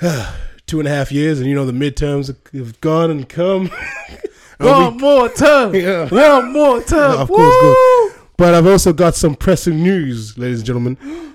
[0.00, 0.32] uh,
[0.66, 3.70] two and a half years, and you know the midterms have gone and come.
[4.58, 5.74] One more time.
[5.74, 6.08] Yeah.
[6.08, 7.20] One more time.
[7.20, 8.12] of course, good.
[8.38, 10.98] But I've also got some pressing news, ladies and gentlemen.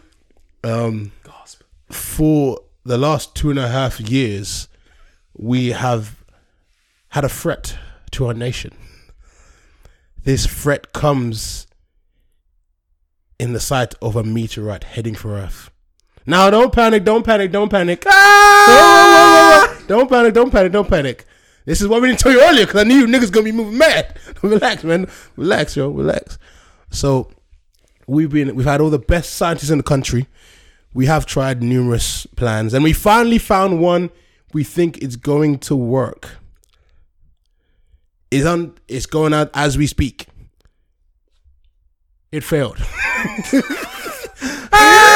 [0.63, 1.63] Um, Gasp.
[1.89, 4.67] for the last two and a half years,
[5.35, 6.23] we have
[7.09, 7.79] had a threat
[8.11, 8.71] to our nation.
[10.23, 11.65] This threat comes
[13.39, 15.70] in the sight of a meteorite heading for Earth.
[16.25, 18.03] Now, don't panic, don't panic, don't panic.
[18.07, 19.77] Ah!
[19.87, 21.25] Don't panic, don't panic, don't panic.
[21.65, 23.51] This is what we didn't tell you earlier because I knew you niggas gonna be
[23.51, 24.17] moving mad.
[24.41, 25.07] relax, man.
[25.35, 25.89] Relax, yo.
[25.89, 26.37] Relax.
[26.89, 27.31] So,
[28.07, 30.27] we've been we've had all the best scientists in the country.
[30.93, 34.09] We have tried numerous plans, and we finally found one
[34.53, 36.37] we think is going to work.
[38.29, 38.75] It's on.
[38.87, 40.27] It's going out as we speak.
[42.31, 42.77] It failed.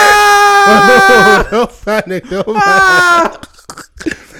[1.51, 2.29] don't panic.
[2.29, 3.45] Don't panic.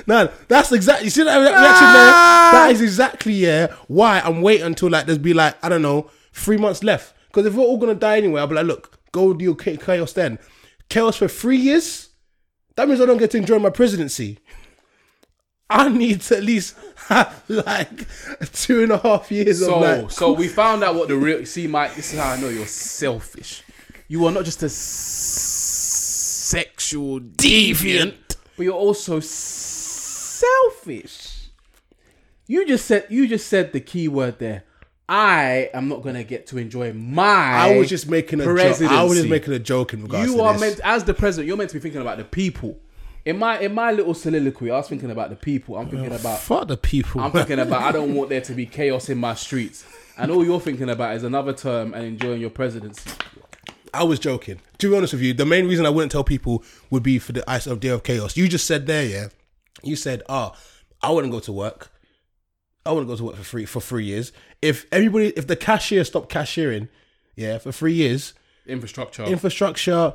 [0.08, 1.06] No, that's exactly.
[1.06, 2.12] You see that reaction there?
[2.52, 3.74] That is exactly yeah.
[3.88, 7.14] Why I'm waiting until like there's be like I don't know three months left.
[7.28, 9.78] Because if we're all gonna die anyway, I'll be like, look, go do your cha-
[9.84, 10.38] chaos then.
[10.90, 12.10] Chaos for three years.
[12.76, 14.40] That means I don't get to enjoy my presidency.
[15.70, 16.76] I need to at least
[17.08, 18.06] have like
[18.54, 20.12] two and a half years of So, like.
[20.12, 21.44] so we found out what the real.
[21.48, 23.64] See, Mike, this is how I know you're selfish.
[24.08, 24.70] You are not just a
[26.46, 28.16] sexual deviant,
[28.56, 30.42] but you're also selfish.
[32.48, 34.64] You just said you just said the key word there.
[35.08, 37.24] I am not gonna get to enjoy my.
[37.24, 38.82] I was just making a joke.
[38.82, 40.32] I was just making a joke in regards to.
[40.32, 40.62] You to are this.
[40.62, 42.80] meant, as the president, you're meant to be thinking about the people.
[43.24, 45.78] In my in my little soliloquy, I was thinking about the people.
[45.78, 47.22] I'm thinking about Fuck the people.
[47.22, 49.86] I'm thinking about I don't want there to be chaos in my streets.
[50.18, 53.10] And all you're thinking about is another term and enjoying your presidency.
[53.96, 54.60] I was joking.
[54.80, 57.32] To be honest with you, the main reason I wouldn't tell people would be for
[57.32, 58.36] the ice of day of chaos.
[58.38, 59.28] You just said there, yeah.
[59.84, 60.54] You said, "Oh,
[61.02, 61.92] I wouldn't go to work.
[62.86, 64.32] I wouldn't go to work for free for three years.
[64.62, 66.90] If everybody, if the cashier stopped cashiering,
[67.36, 68.34] yeah, for three years,
[68.68, 69.24] Infrastructure.
[69.24, 70.14] infrastructure,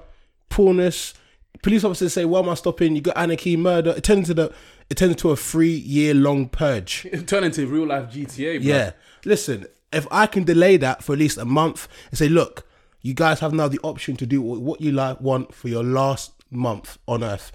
[0.49, 1.15] poorness,
[1.63, 2.95] police officers say, "Why am I stopping?
[2.95, 4.55] You got anarchy, murder." It turns into the,
[4.89, 7.07] it turns into a three year long purge.
[7.27, 8.69] Turn into real life GTA, bro.
[8.75, 8.93] Yeah.
[9.25, 12.67] Listen, if I can delay that for at least a month and say, look,
[13.03, 16.33] you guys have now the option to do what you like want for your last
[16.51, 17.53] month on earth.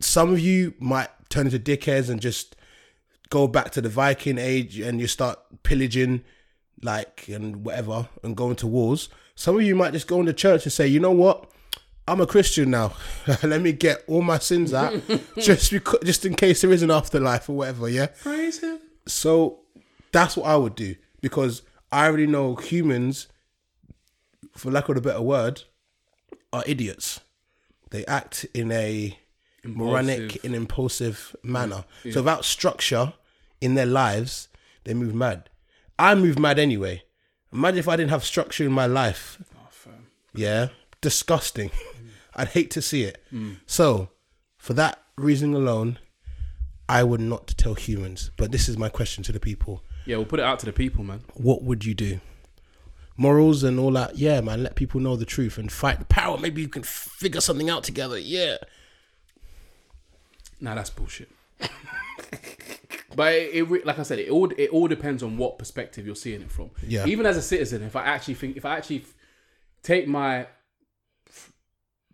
[0.00, 2.56] Some of you might turn into dickheads and just
[3.30, 6.22] go back to the Viking age and you start pillaging
[6.82, 9.08] like and whatever and going to wars.
[9.34, 11.48] Some of you might just go into church and say, you know what?
[12.06, 12.92] I'm a Christian now.
[13.42, 14.92] Let me get all my sins out,
[15.38, 17.88] just because, just in case there is an afterlife or whatever.
[17.88, 18.06] Yeah.
[18.06, 18.80] Praise him.
[19.06, 19.60] So
[20.10, 23.28] that's what I would do because I already know humans,
[24.56, 25.62] for lack of a better word,
[26.52, 27.20] are idiots.
[27.90, 29.18] They act in a
[29.64, 30.44] moronic Impulsive.
[30.44, 31.84] and impulsive manner.
[32.10, 33.12] So without structure
[33.60, 34.48] in their lives,
[34.84, 35.48] they move mad.
[35.98, 37.02] I move mad anyway.
[37.52, 39.38] Imagine if I didn't have structure in my life.
[39.54, 39.90] Oh,
[40.34, 40.68] yeah,
[41.00, 41.70] disgusting.
[42.34, 43.22] I'd hate to see it.
[43.30, 43.52] Hmm.
[43.66, 44.08] So,
[44.56, 45.98] for that reason alone,
[46.88, 48.30] I would not tell humans.
[48.38, 50.72] But this is my question to the people: Yeah, we'll put it out to the
[50.72, 51.20] people, man.
[51.34, 52.20] What would you do?
[53.16, 54.62] Morals and all that, yeah, man.
[54.62, 56.38] Let people know the truth and fight the power.
[56.38, 58.18] Maybe you can figure something out together.
[58.18, 58.56] Yeah,
[60.62, 61.28] Nah, that's bullshit.
[63.16, 66.14] but it, it, like I said, it all it all depends on what perspective you're
[66.14, 66.70] seeing it from.
[66.86, 67.04] Yeah.
[67.04, 69.04] Even as a citizen, if I actually think, if I actually
[69.82, 70.46] take my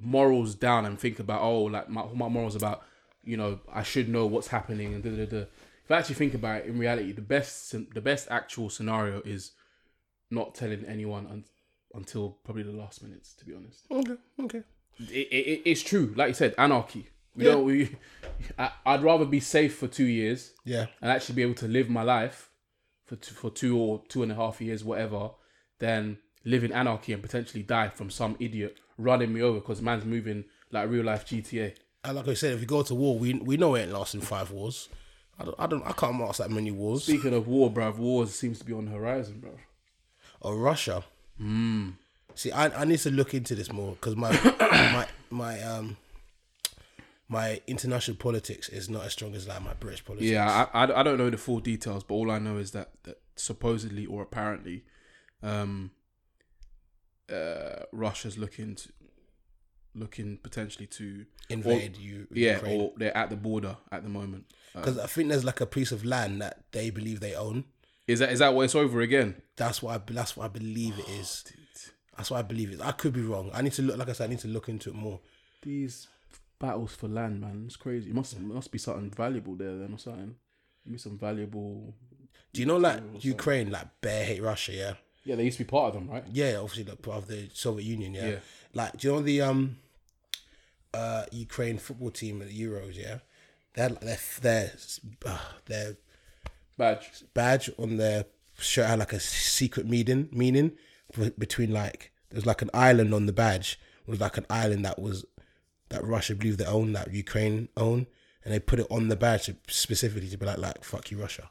[0.00, 2.84] morals down and think about, oh, like my my morals about,
[3.22, 5.46] you know, I should know what's happening and da da da.
[5.84, 9.52] If I actually think about it, in reality, the best the best actual scenario is
[10.30, 11.44] not telling anyone un-
[11.94, 13.34] until probably the last minutes.
[13.34, 14.62] To be honest okay, okay.
[15.10, 16.12] it, it, it's true.
[16.16, 17.08] Like you said, anarchy.
[17.34, 17.52] We Yeah.
[17.52, 17.64] don't.
[17.64, 17.96] We,
[18.58, 21.88] I, I'd rather be safe for two years Yeah, and actually be able to live
[21.88, 22.50] my life
[23.04, 25.30] for two, for two or two and a half years, whatever,
[25.78, 30.04] than live in anarchy and potentially die from some idiot running me over because man's
[30.04, 31.74] moving like real life GTA.
[32.04, 34.20] and like I said, if we go to war, we we know it ain't lasting
[34.22, 34.88] five wars.
[35.38, 37.04] I don't, I don't, I can't last that many wars.
[37.04, 39.52] Speaking of war, bruv, wars seems to be on the horizon, bro.
[40.40, 41.04] Or Russia.
[42.34, 44.30] See, I, I need to look into this more because my
[44.60, 45.96] my my um
[47.28, 50.30] my international politics is not as strong as like my British politics.
[50.30, 52.90] Yeah, I, I I don't know the full details, but all I know is that,
[53.04, 54.84] that supposedly or apparently,
[55.42, 55.90] um,
[57.32, 58.88] uh, Russia's looking to
[59.94, 62.26] looking potentially to invade you.
[62.32, 62.80] yeah, Ukraine.
[62.80, 64.46] or they're at the border at the moment.
[64.74, 67.64] Because I think there's like a piece of land that they believe they own.
[68.08, 69.40] Is that is that what it's over again?
[69.56, 71.44] That's what I that's what I believe it is.
[72.16, 72.74] That's what I believe it.
[72.74, 72.80] Is.
[72.80, 73.50] I could be wrong.
[73.54, 73.98] I need to look.
[73.98, 75.20] Like I said, I need to look into it more.
[75.62, 76.08] These
[76.58, 78.10] battles for land, man, it's crazy.
[78.10, 80.34] It must it must be something valuable there then or something.
[80.84, 81.94] Maybe some valuable.
[82.52, 84.72] Do you know like Ukraine like bear hate Russia?
[84.72, 84.94] Yeah.
[85.24, 86.24] Yeah, they used to be part of them, right?
[86.32, 88.14] Yeah, obviously like part of the Soviet Union.
[88.14, 88.28] Yeah.
[88.28, 88.38] Yeah.
[88.72, 89.76] Like, do you know the um,
[90.94, 92.96] uh, Ukraine football team at the Euros?
[92.96, 93.18] Yeah,
[93.74, 94.72] they had their their
[95.26, 95.96] uh, their
[96.78, 97.24] Badge.
[97.34, 98.24] badge on their
[98.58, 100.72] shirt had like a secret meaning meaning
[101.38, 104.98] between like there's like an island on the badge it was like an island that
[104.98, 105.26] was
[105.90, 108.06] that Russia believed they owned that Ukraine owned
[108.44, 111.50] and they put it on the badge specifically to be like like fuck you Russia.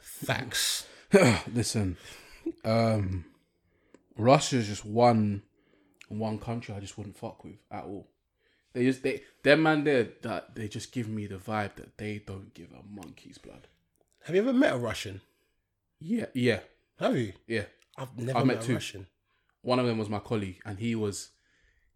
[0.00, 0.86] Facts.
[1.52, 1.96] Listen,
[2.64, 3.24] um,
[4.16, 5.42] Russia's just one
[6.08, 8.06] one country I just wouldn't fuck with at all.
[8.72, 12.22] They just they them man there that they just give me the vibe that they
[12.26, 13.66] don't give a monkey's blood.
[14.24, 15.20] Have you ever met a Russian?
[16.00, 16.60] Yeah, yeah,
[16.98, 17.32] Have you?
[17.46, 17.64] yeah.
[17.96, 18.74] I've never I've met, met a two.
[18.74, 19.06] Russian.
[19.62, 21.30] One of them was my colleague, and he was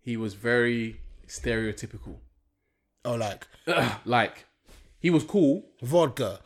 [0.00, 2.16] he was very stereotypical.
[3.04, 3.46] Oh, like
[4.04, 4.44] like
[5.00, 5.64] he was cool.
[5.82, 6.40] vodka.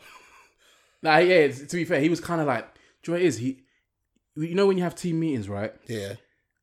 [1.03, 1.47] Nah, yeah.
[1.49, 2.67] To be fair, he was kind of like.
[3.03, 3.37] Do you know what it is?
[3.39, 3.63] He,
[4.35, 5.73] you know, when you have team meetings, right?
[5.87, 6.13] Yeah.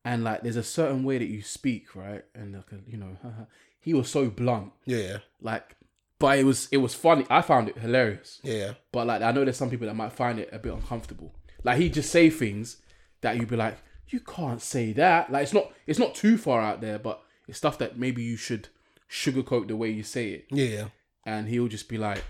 [0.04, 2.24] And like there's a certain way that you speak, right?
[2.34, 3.16] And like you know,
[3.80, 5.18] he was so blunt, Yeah.
[5.40, 5.76] like,
[6.18, 7.26] but it was it was funny.
[7.30, 8.74] I found it hilarious, Yeah.
[8.92, 11.34] but like I know there's some people that might find it a bit uncomfortable.
[11.64, 12.78] Like he just say things
[13.20, 13.76] that you'd be like,
[14.08, 15.30] you can't say that.
[15.32, 18.36] Like it's not it's not too far out there, but it's stuff that maybe you
[18.36, 18.68] should
[19.10, 20.46] sugarcoat the way you say it.
[20.50, 20.88] Yeah.
[21.26, 22.24] And he'll just be like,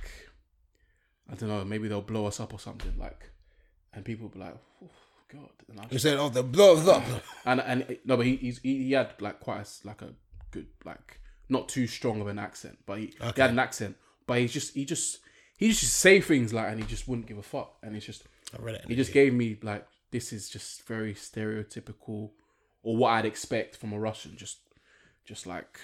[1.30, 2.94] I don't know, maybe they'll blow us up or something.
[2.98, 3.30] Like,
[3.92, 4.88] and people will be like, oh,
[5.32, 5.50] God.
[5.68, 7.02] And I You said, oh, the blows up.
[7.44, 10.10] and and no, but he he's, he he had like quite a, s- like a
[10.50, 13.96] good like not too strong of an accent, but he, he had an accent.
[14.26, 15.20] But he's just he just
[15.58, 18.24] he just say things like and he just wouldn't give a fuck, and it's just
[18.58, 18.84] I read it.
[18.88, 22.30] he just gave me like this is just very stereotypical
[22.82, 24.58] or what I'd expect from a Russian, just
[25.24, 25.78] just like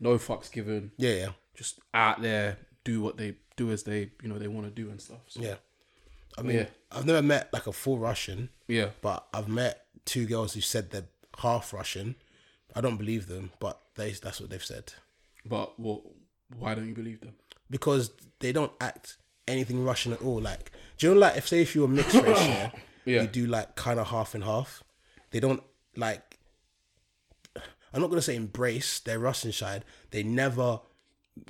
[0.00, 1.12] no fucks given, Yeah.
[1.14, 1.28] Yeah.
[1.54, 4.90] just out there do what they do as they you know they want to do
[4.90, 5.20] and stuff.
[5.28, 5.54] So, Yeah.
[6.38, 6.66] I mean, Yeah.
[6.90, 10.90] I've never met like a full Russian, yeah, but I've met two girls who said
[10.90, 11.06] they're
[11.38, 12.14] half Russian.
[12.74, 14.92] I don't believe them, but they that's what they've said
[15.44, 16.02] but well,
[16.58, 17.34] why don't you believe them?
[17.68, 19.16] because they don't act
[19.48, 20.40] anything Russian at all.
[20.40, 22.70] Like, do you know, like if say if you're mixed race, yeah,
[23.04, 23.22] Yeah.
[23.22, 24.84] you do like kind of half and half.
[25.30, 25.62] They don't
[25.96, 26.38] like.
[27.92, 29.84] I'm not gonna say embrace their Russian side.
[30.10, 30.80] They never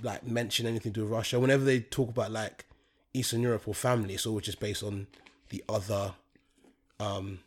[0.02, 1.38] like mention anything to Russia.
[1.40, 2.64] Whenever they talk about like
[3.14, 5.06] Eastern Europe or family, it's always just based on
[5.50, 6.14] the other,
[7.00, 7.40] um,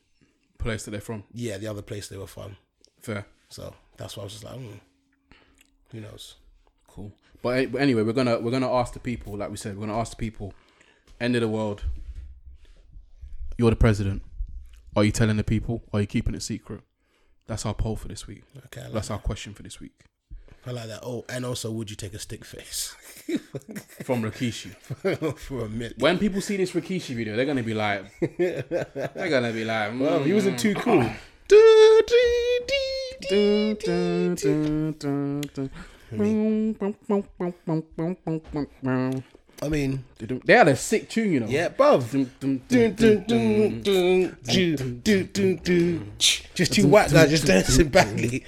[0.57, 2.57] Place that they're from, yeah, the other place they were from.
[2.99, 3.25] fair.
[3.49, 4.77] So that's why I was just like, hmm,
[5.91, 6.35] who knows?
[6.87, 7.11] Cool.
[7.43, 9.99] But, but anyway, we're gonna we're gonna ask the people, like we said, we're gonna
[9.99, 10.53] ask the people.
[11.21, 11.83] End of the world.
[13.57, 14.23] You're the president.
[14.95, 15.83] Are you telling the people?
[15.93, 16.81] Are you keeping it secret?
[17.47, 18.43] That's our poll for this week.
[18.65, 19.93] Okay, like, That's our question for this week
[20.67, 21.01] I like that.
[21.03, 22.95] Oh, and also, would you take a stick face
[24.03, 24.75] from Rikishi.
[25.37, 25.99] for a minute?
[25.99, 28.05] When people see this Rikishi video, they're gonna be like,
[28.37, 30.35] they're gonna be like, Well, he mm.
[30.35, 31.09] wasn't too cool.
[39.65, 41.47] I mean, they had a sick tune, you know.
[41.47, 42.11] Yeah, bruv.
[46.53, 48.45] Just two white guys just dancing badly.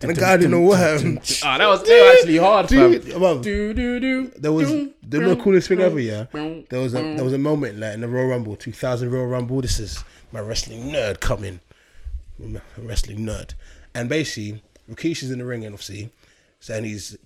[0.00, 1.18] And a guy didn't know what happened.
[1.44, 2.92] Ah, that was actually hard, fam.
[2.92, 6.26] There was the coolest thing ever, yeah.
[6.32, 9.60] There was a there was a moment like in the Royal Rumble, 2000 Royal Rumble.
[9.60, 11.58] This is my wrestling nerd coming,
[12.78, 13.54] wrestling nerd,
[13.94, 16.10] and basically Rikishi's in the ring, and obviously,
[16.60, 17.16] saying he's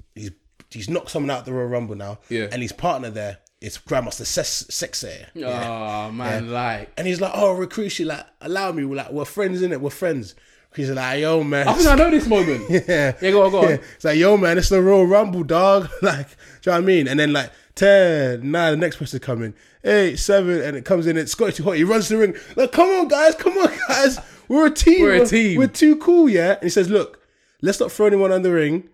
[0.71, 2.49] he's knocked someone out the Royal Rumble now, Yeah.
[2.53, 6.07] and his partner there is Grandmaster Sex Sexay, yeah.
[6.09, 8.85] Oh man, like And he's like, "Oh, Rikishi, like, allow me.
[8.85, 9.81] We're like, we're friends, in it.
[9.81, 10.35] We're friends."
[10.75, 12.64] He's like, "Yo, man." I think I know this moment.
[12.71, 13.73] yeah, Yeah, go on, go on.
[13.95, 16.81] It's like, "Yo, man, it's the Royal Rumble, dog." like, do you know what I
[16.81, 17.09] mean?
[17.09, 19.55] And then like ten, nine, the next person coming,
[19.85, 21.17] eight, seven, and it comes in.
[21.17, 21.77] It's Scotty 2 Hotty.
[21.79, 22.35] He runs to the ring.
[22.57, 24.19] Like, come on, guys, come on, guys.
[24.49, 25.01] We're a team.
[25.01, 25.57] We're a team.
[25.59, 26.53] We're too cool, yeah.
[26.55, 27.23] And he says, "Look,
[27.62, 28.91] let's not throw anyone on the ring.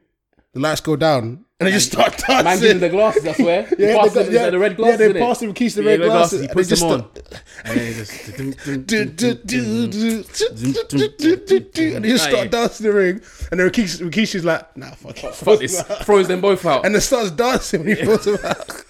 [0.53, 2.81] The lights go down." And they just start Man gives him dancing.
[2.81, 3.69] the glasses, I swear.
[3.79, 5.01] Yeah, passes they, him got- yeah, the red glasses.
[5.01, 5.13] yeah, glasses.
[5.15, 5.27] they innit?
[5.29, 6.41] pass him keys the Yeah, red red glasses.
[6.41, 6.99] He and puts they them on.
[6.99, 8.29] start- And then he just.
[10.79, 12.31] and they just Aye.
[12.31, 13.21] start dancing in the ring.
[13.51, 15.35] And then Rikishi, Rikishi's like, nah, fuck it.
[15.35, 15.83] Fuck this.
[16.03, 16.85] Throws them both out.
[16.85, 18.85] And then starts dancing when he throws him out.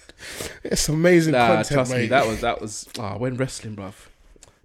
[0.63, 1.97] It's amazing Nah, content, trust mate.
[2.03, 3.93] me, that was that was ah when wrestling, bruv.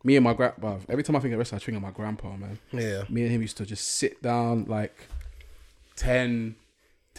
[0.04, 0.82] Me and my grand, bruv.
[0.88, 2.58] Every time I think of wrestling, I think of my grandpa, man.
[2.72, 3.02] yeah.
[3.08, 5.08] Me and him used to just sit down like
[5.96, 6.54] 10,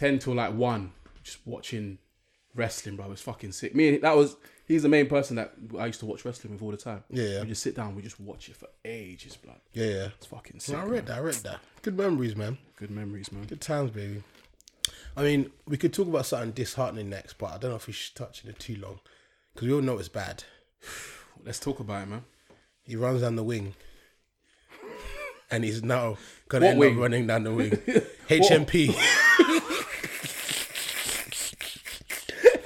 [0.00, 0.92] 10 till like one,
[1.22, 1.98] just watching
[2.54, 3.12] wrestling, bro.
[3.12, 3.74] It's fucking sick.
[3.74, 4.34] Me and that was
[4.66, 7.04] he's the main person that I used to watch wrestling with all the time.
[7.10, 7.40] Yeah, yeah.
[7.42, 9.60] We just sit down, we just watch it for ages, blood.
[9.74, 10.08] Yeah, yeah.
[10.16, 10.74] It's fucking sick.
[10.74, 11.18] I read that.
[11.18, 11.58] I read that.
[11.82, 12.56] Good memories, man.
[12.76, 13.44] Good memories, man.
[13.44, 14.22] Good times, baby.
[15.18, 17.92] I mean, we could talk about something disheartening next, but I don't know if we
[17.92, 19.00] should touch on it too long
[19.52, 20.44] because we all know it's bad.
[21.44, 22.24] Let's talk about it, man.
[22.84, 23.74] He runs down the wing,
[25.50, 26.16] and he's now
[26.48, 26.94] gonna What end wing?
[26.94, 27.70] up running down the wing.
[28.30, 28.96] HMP.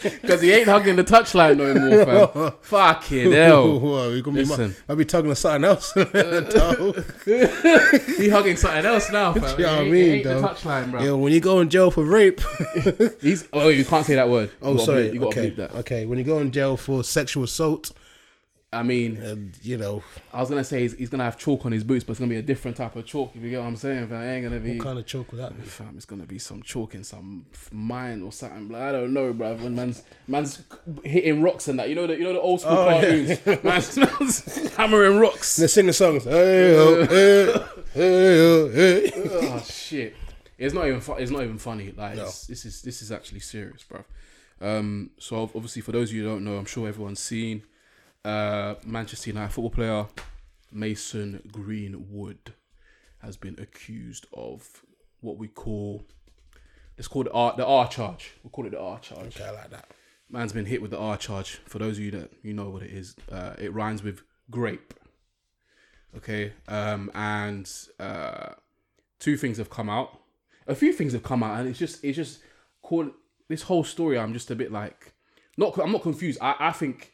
[0.04, 2.04] Because he ain't hugging the touchline no more,
[2.50, 2.52] fam.
[2.60, 3.78] Fucking hell.
[3.80, 4.44] Whoa, we gonna be.
[4.44, 4.68] Listen.
[4.68, 5.92] mu- I'll be tugging on something else.
[5.94, 7.04] dog.
[7.24, 9.42] He hugging something else now, fam.
[9.58, 10.56] You know what I ain't- mean, ain't the dog?
[10.56, 11.02] touchline, bro.
[11.02, 12.40] Yo, when you go in jail for rape.
[13.20, 14.50] He's oh, you can't say that word.
[14.62, 15.02] Oh, gotta sorry.
[15.08, 15.50] bleep- you gotta okay.
[15.50, 15.74] bleep that.
[15.76, 17.92] Okay, when you go in jail for sexual assault,
[18.74, 20.02] I mean, and you know,
[20.32, 22.30] I was gonna say he's, he's gonna have chalk on his boots, but it's gonna
[22.30, 23.30] be a different type of chalk.
[23.34, 24.76] If you get what I'm saying, fam, it ain't gonna be.
[24.78, 25.62] what kind of choke would that be?
[25.66, 28.68] Fam, it's gonna be some chalk in some mine or something.
[28.70, 29.54] Like, I don't know, bro.
[29.54, 30.62] When man's man's
[31.04, 33.36] hitting rocks and that, you know the you know the old school Oh, yeah.
[33.36, 33.64] cartoons.
[33.64, 35.56] man's, man's hammering rocks.
[35.56, 36.24] They sing the songs.
[36.24, 37.52] Hey, oh, hey,
[37.94, 39.12] hey, oh, hey.
[39.54, 40.16] oh shit!
[40.58, 41.92] It's not even fu- it's not even funny.
[41.96, 44.04] Like it's, this is this is actually serious, bro.
[44.60, 47.62] Um, so obviously for those of you who don't know, I'm sure everyone's seen
[48.24, 50.06] uh, Manchester United football player
[50.72, 52.52] Mason Greenwood
[53.22, 54.82] has been accused of
[55.20, 56.04] what we call
[56.96, 58.32] let's call it the R the R charge.
[58.42, 59.36] We'll call it the R charge.
[59.36, 59.88] Okay, I like that.
[60.28, 61.60] Man's been hit with the R charge.
[61.66, 64.94] For those of you that you know what it is, uh, it rhymes with grape.
[66.16, 68.50] Okay, um, and uh,
[69.18, 70.20] two things have come out.
[70.66, 72.40] A few things have come out, and it's just it's just
[72.82, 73.10] called
[73.48, 74.18] this whole story.
[74.18, 75.12] I'm just a bit like
[75.56, 75.76] not.
[75.78, 76.38] I'm not confused.
[76.40, 77.12] I I think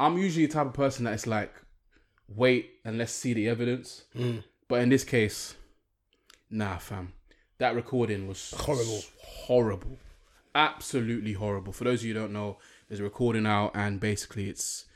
[0.00, 1.52] I'm usually the type of person that it's like
[2.34, 4.04] wait and let's see the evidence.
[4.68, 5.54] But in this case,
[6.50, 7.12] nah, fam.
[7.58, 9.00] That recording was Horrible.
[9.22, 9.98] horrible,
[10.54, 11.72] absolutely horrible.
[11.72, 12.56] For those of you who don't know,
[12.88, 14.86] there's a recording out, and basically it's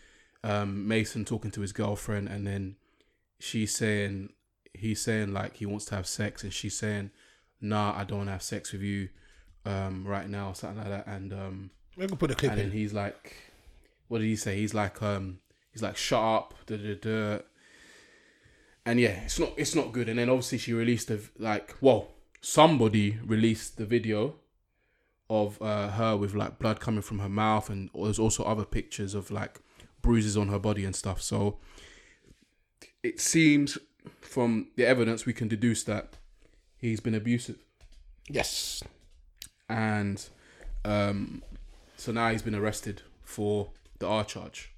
[0.43, 2.77] um, Mason talking to his girlfriend, and then
[3.39, 4.31] she's saying
[4.73, 7.11] he's saying like he wants to have sex, and she's saying,
[7.61, 9.11] "Nah, I don't want to have sex with you
[9.67, 12.71] um, right now," something like that, and um, We can put a clip and then
[12.71, 13.37] he's like,
[14.09, 14.57] what did he say?
[14.57, 15.39] He's like, um,
[15.73, 17.39] he's like, shut up, da da da.
[18.87, 20.09] And yeah, it's not, it's not good.
[20.09, 22.09] And then obviously she released the like, well,
[22.41, 24.35] somebody released the video
[25.31, 29.15] of uh, her with like blood coming from her mouth, and there's also other pictures
[29.15, 29.61] of like
[30.03, 31.23] bruises on her body and stuff.
[31.23, 31.59] So
[33.03, 33.79] it seems
[34.21, 36.19] from the evidence we can deduce that
[36.77, 37.57] he's been abusive
[38.29, 38.83] Yes.
[39.69, 40.27] and
[40.85, 41.43] um,
[41.97, 43.71] so now he's been arrested for
[44.05, 44.73] the R charge,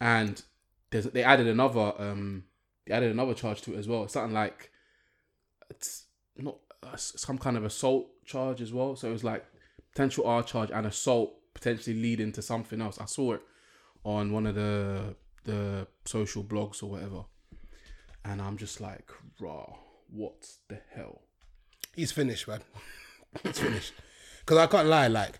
[0.00, 0.42] and
[0.90, 2.44] there's, they added another um,
[2.86, 4.04] they added another charge to it as well.
[4.04, 4.70] It's something like
[5.70, 6.06] it's
[6.36, 8.96] not uh, some kind of assault charge as well.
[8.96, 9.44] So it was like
[9.92, 12.98] potential R charge and assault potentially leading to something else.
[13.00, 13.42] I saw it
[14.04, 17.24] on one of the the social blogs or whatever,
[18.24, 19.66] and I'm just like, raw,
[20.10, 21.22] what the hell?
[21.96, 22.60] He's finished, man.
[23.42, 23.94] He's finished.
[24.40, 25.38] Because I can't lie, like,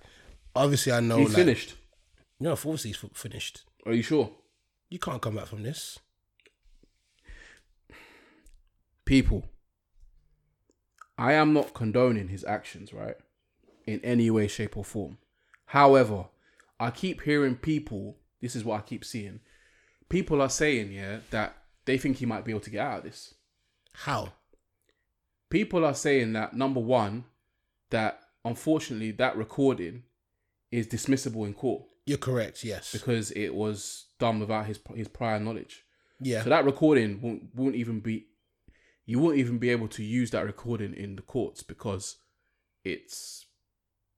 [0.54, 1.74] obviously I know, He's like, finished.
[2.40, 3.62] No, obviously he's f- finished.
[3.86, 4.30] Are you sure?
[4.88, 5.98] You can't come back from this.
[9.10, 9.44] people,
[11.18, 13.16] I am not condoning his actions, right?
[13.84, 15.18] In any way, shape, or form.
[15.66, 16.26] However,
[16.78, 19.40] I keep hearing people, this is what I keep seeing.
[20.08, 23.04] People are saying, yeah, that they think he might be able to get out of
[23.04, 23.34] this.
[23.94, 24.32] How?
[25.48, 27.24] People are saying that, number one,
[27.90, 30.04] that unfortunately that recording
[30.70, 32.92] is dismissible in court You're correct, yes.
[32.92, 35.84] because it was done without his his prior knowledge.
[36.20, 36.42] yeah.
[36.42, 38.26] So that recording won't, won't even be,
[39.06, 42.16] you won't even be able to use that recording in the courts because
[42.84, 43.46] it's,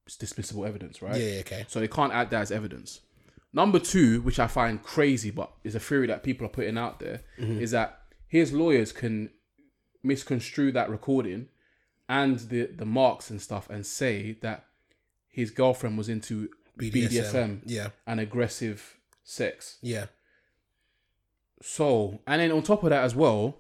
[0.07, 1.21] it's dismissible evidence, right?
[1.21, 1.65] yeah, yeah, okay.
[1.69, 3.01] So they can't add that as evidence.
[3.53, 7.01] Number two, which I find crazy, but is a theory that people are putting out
[7.01, 7.61] there, mm-hmm.
[7.61, 9.31] is that his lawyers can
[10.03, 11.49] misconstrue that recording
[12.09, 14.65] and the the marks and stuff and say that
[15.29, 19.79] his girlfriend was into BDSM, Yeah, and aggressive sex.
[19.83, 20.07] yeah.
[21.63, 23.57] So, and then on top of that as well,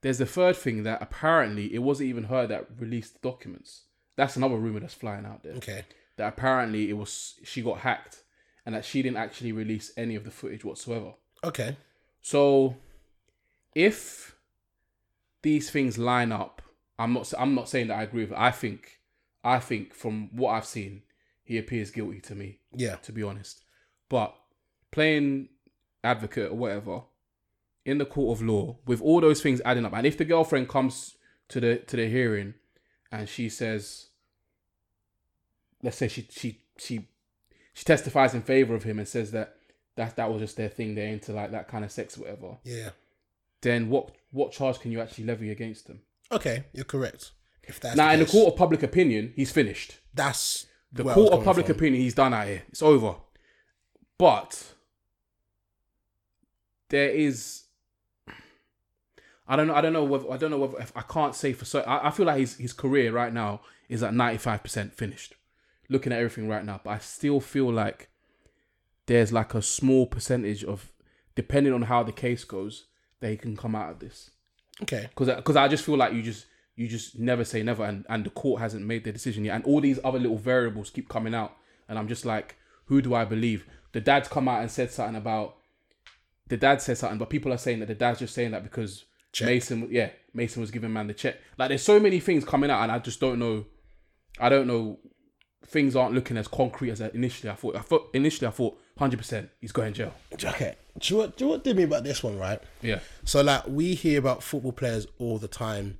[0.00, 3.82] there's the third thing that apparently it wasn't even her that released the documents.
[4.16, 5.52] That's another rumor that's flying out there.
[5.54, 5.84] Okay.
[6.16, 8.22] that apparently it was she got hacked
[8.66, 11.14] and that she didn't actually release any of the footage whatsoever.
[11.44, 11.76] Okay.
[12.22, 12.76] So,
[13.74, 14.34] if
[15.42, 16.60] these things line up,
[16.98, 17.32] I'm not.
[17.38, 18.38] I'm not saying that I agree with it.
[18.38, 18.98] I think,
[19.44, 21.02] I think from what I've seen,
[21.44, 22.58] he appears guilty to me.
[22.74, 22.96] Yeah.
[22.96, 23.62] To be honest,
[24.08, 24.34] but
[24.90, 25.48] playing
[26.02, 27.02] advocate or whatever
[27.84, 30.68] in the court of law with all those things adding up, and if the girlfriend
[30.68, 31.16] comes
[31.48, 32.54] to the to the hearing
[33.12, 34.08] and she says,
[35.82, 37.08] let's say she she she
[37.72, 39.56] she testifies in favor of him and says that
[39.96, 42.56] that that was just their thing, they're into like that kind of sex or whatever.
[42.64, 42.90] Yeah.
[43.60, 46.00] Then what what charge can you actually levy against them?
[46.32, 47.32] Okay, you're correct.
[47.62, 49.98] If that's now, in the court of public opinion, he's finished.
[50.12, 51.76] that's The where court of public from.
[51.76, 52.62] opinion, he's done out here.
[52.68, 53.16] It's over.
[54.16, 54.74] But
[56.88, 57.64] there is,
[59.48, 59.74] I don't know.
[59.74, 61.90] I don't know whether I don't know whether if I can't say for certain.
[61.90, 65.34] I, I feel like his his career right now is at ninety five percent finished.
[65.90, 68.08] Looking at everything right now, but I still feel like
[69.06, 70.90] there's like a small percentage of,
[71.34, 72.86] depending on how the case goes,
[73.20, 74.30] that he can come out of this
[74.82, 75.08] Okay.
[75.10, 76.46] because because I just feel like you just
[76.76, 79.64] you just never say never, and and the court hasn't made their decision yet, and
[79.64, 81.56] all these other little variables keep coming out,
[81.88, 82.56] and I'm just like,
[82.86, 83.66] who do I believe?
[83.92, 85.56] The dad's come out and said something about
[86.48, 89.04] the dad said something, but people are saying that the dad's just saying that because
[89.32, 89.48] Check.
[89.48, 91.36] Mason, yeah, Mason was giving man the check.
[91.58, 93.66] Like there's so many things coming out, and I just don't know.
[94.38, 94.98] I don't know.
[95.66, 97.74] Things aren't looking as concrete as initially I thought.
[97.74, 100.50] I thought initially I thought 100 percent he's going to jail.
[100.52, 100.76] Okay.
[101.00, 102.62] Do you, what, do you know what did me about this one, right?
[102.80, 105.98] Yeah, So like we hear about football players all the time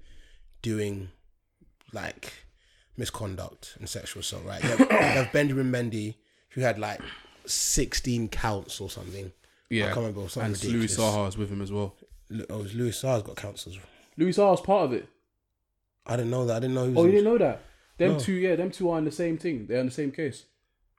[0.65, 1.11] doing
[1.93, 2.33] like
[2.97, 4.63] misconduct and sexual assault, right?
[4.63, 6.15] You have, you have Benjamin Mendy
[6.51, 7.01] who had like
[7.47, 9.31] sixteen counts or something.
[9.71, 9.85] yeah.
[9.85, 10.97] I can't remember something and Louis ridiculous.
[10.97, 11.95] Saha's with him as well.
[12.51, 13.87] Oh, Louis Saha's got counts as well.
[14.17, 15.09] Louis Saha's part of it.
[16.07, 16.57] I didn't know that.
[16.57, 16.99] I didn't know he was.
[16.99, 17.61] Oh, you didn't know that?
[17.99, 18.19] Them No.
[18.19, 19.67] two, yeah, them two are in the same thing.
[19.67, 20.45] They're in the same case.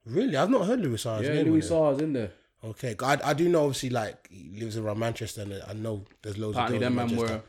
[0.06, 1.42] Really, I've not heard Louis Saha's yeah.
[1.42, 2.32] Louis Saha's in there.
[2.64, 6.38] Okay, I, I do know obviously like he lives around Manchester and I know there's
[6.38, 7.36] loads Apparently, of girls them in man Manchester.
[7.38, 7.44] were.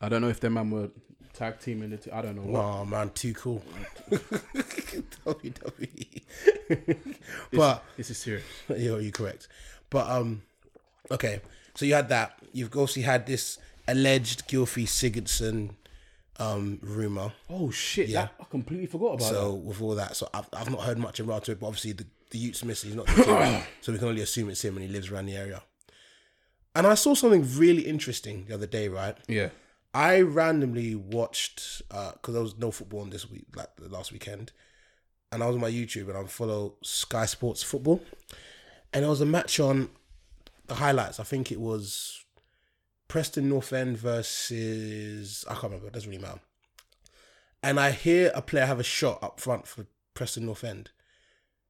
[0.00, 0.90] I don't know if them man were
[1.32, 1.96] tag team in the.
[1.96, 2.42] T- I don't know.
[2.42, 2.64] What.
[2.64, 3.62] Oh man, too cool.
[4.10, 6.22] WWE.
[7.52, 8.44] but This is serious.
[8.68, 9.48] you're you correct.
[9.90, 10.42] But um,
[11.10, 11.40] okay.
[11.74, 12.38] So you had that.
[12.52, 13.58] You've also had this
[13.88, 15.70] alleged Gylfi Sigurdsson
[16.38, 17.32] um rumor.
[17.50, 18.08] Oh shit!
[18.08, 18.22] Yeah.
[18.22, 19.34] That, I completely forgot about it.
[19.34, 21.60] So with all that, so I've, I've not heard much about it.
[21.60, 22.90] But obviously the the Utes missing.
[22.90, 23.08] He's not
[23.80, 25.62] so we can only assume it's him and he lives around the area.
[26.74, 28.88] And I saw something really interesting the other day.
[28.88, 29.16] Right.
[29.28, 29.50] Yeah.
[29.94, 34.10] I randomly watched uh, because there was no football on this week, like the last
[34.12, 34.52] weekend,
[35.30, 38.00] and I was on my YouTube and I follow Sky Sports Football,
[38.92, 39.90] and there was a match on
[40.66, 41.20] the highlights.
[41.20, 42.24] I think it was
[43.08, 45.88] Preston North End versus I can't remember.
[45.88, 46.40] It doesn't really matter.
[47.62, 50.90] And I hear a player have a shot up front for Preston North End,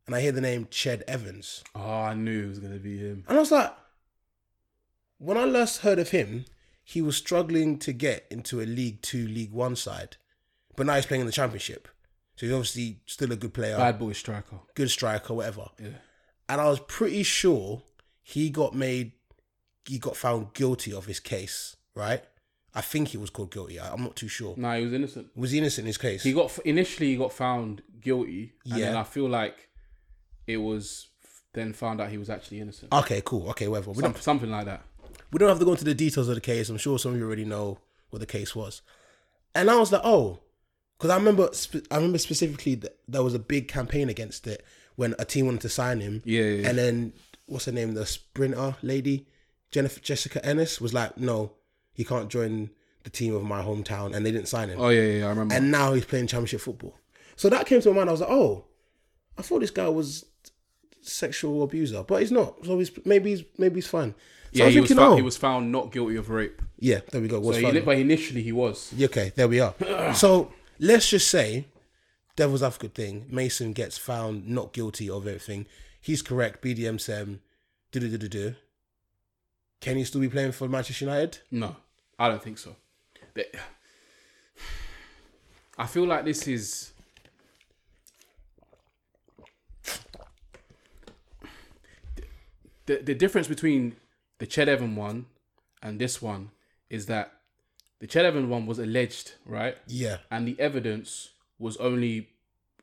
[0.06, 3.24] and I hear the name Ched Evans, Oh, I knew it was gonna be him.
[3.28, 3.74] and I was like,
[5.18, 6.44] when I last heard of him,
[6.82, 10.16] he was struggling to get into a League Two, League One side,
[10.76, 11.88] but now he's playing in the Championship.
[12.36, 14.56] So he's obviously still a good player, Bad boy striker.
[14.74, 15.68] good striker, whatever.
[15.78, 15.88] Yeah.
[16.48, 17.82] And I was pretty sure
[18.22, 19.12] he got made,
[19.86, 22.22] he got found guilty of his case, right?
[22.74, 23.78] I think he was called guilty.
[23.78, 24.54] I, I'm not too sure.
[24.56, 25.28] Nah, he was innocent.
[25.36, 26.22] Was he innocent in his case?
[26.22, 29.68] He got initially he got found guilty, and then I feel like
[30.46, 31.08] it was
[31.52, 32.92] then found out he was actually innocent.
[32.92, 33.50] okay, cool.
[33.50, 33.92] Okay, whatever.
[33.94, 34.82] Some, something like that.
[35.32, 36.68] We don't have to go into the details of the case.
[36.68, 37.78] I'm sure some of you already know
[38.10, 38.82] what the case was.
[39.54, 40.40] And I was like, oh,
[40.98, 44.64] because I remember, spe- I remember specifically that there was a big campaign against it
[44.96, 46.22] when a team wanted to sign him.
[46.24, 46.68] Yeah, yeah.
[46.68, 47.12] And then
[47.46, 47.94] what's her name?
[47.94, 49.26] The sprinter lady,
[49.70, 51.52] Jennifer Jessica Ennis, was like, no,
[51.92, 52.70] he can't join
[53.04, 54.80] the team of my hometown, and they didn't sign him.
[54.80, 55.54] Oh yeah, yeah, yeah I remember.
[55.54, 56.96] And now he's playing championship football.
[57.36, 58.10] So that came to my mind.
[58.10, 58.64] I was like, oh,
[59.36, 60.24] I thought this guy was
[61.00, 62.64] sexual abuser, but he's not.
[62.64, 64.14] So he's maybe he's maybe he's fine.
[64.52, 66.28] So yeah, I was he was, thinking, found, oh, he was found not guilty of
[66.28, 66.60] rape.
[66.78, 67.40] yeah, there we go.
[67.40, 68.92] What's So he, but initially he was.
[69.00, 69.74] Okay, there we are.
[70.14, 71.64] so let's just say,
[72.36, 73.26] devil's advocate thing.
[73.30, 75.64] Mason gets found not guilty of everything.
[76.02, 76.62] He's correct.
[76.62, 76.98] BDM
[77.92, 78.54] do do do do do.
[79.80, 81.38] Can he still be playing for Manchester United?
[81.50, 81.76] No,
[82.18, 82.76] I don't think so.
[83.32, 83.54] But
[85.78, 86.92] I feel like this is.
[92.84, 93.94] The, the difference between
[94.42, 95.26] the Ched Evan one
[95.84, 96.50] and this one
[96.90, 97.32] is that
[98.00, 99.76] the Ched Evan one was alleged, right?
[99.86, 101.28] Yeah, And the evidence
[101.60, 102.28] was only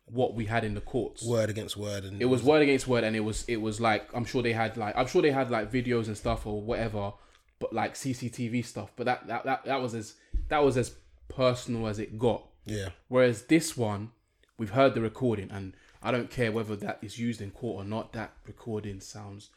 [0.05, 1.21] what we had in the courts.
[1.21, 4.09] word against word, and It was word against word, and it was it was like
[4.13, 7.11] I'm sure they had like I'm sure they had like videos and stuff or whatever,
[7.59, 8.93] but like CCTV stuff.
[8.95, 10.15] But that that that, that was as
[10.47, 10.95] that was as
[11.27, 12.41] personal as it got.
[12.65, 14.11] yeah, Whereas this one,
[14.57, 17.85] we've heard the recording, and I don't care whether that is used in court or
[17.85, 18.13] not.
[18.13, 19.49] That recording sounds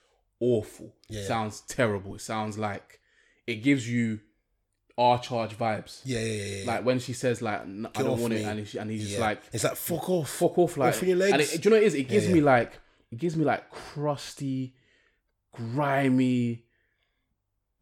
[0.43, 0.93] awful.
[1.09, 1.24] Yeah.
[1.24, 2.14] Sounds terrible.
[2.16, 2.99] It sounds like
[3.47, 4.20] it gives you
[4.99, 6.01] our charge vibes.
[6.05, 6.57] Yeah, yeah, yeah.
[6.64, 6.66] yeah.
[6.66, 8.40] Like when she says like "N- I Get don't off want me.
[8.40, 9.20] it, and, he, and he's just Yeah.
[9.20, 11.32] like it's like fuck off, fuck off, like Off your legs.
[11.32, 11.95] And it, do you know what it is?
[11.95, 12.72] It gives me like
[13.11, 14.74] it gives me like crusty,
[15.53, 16.64] grimy,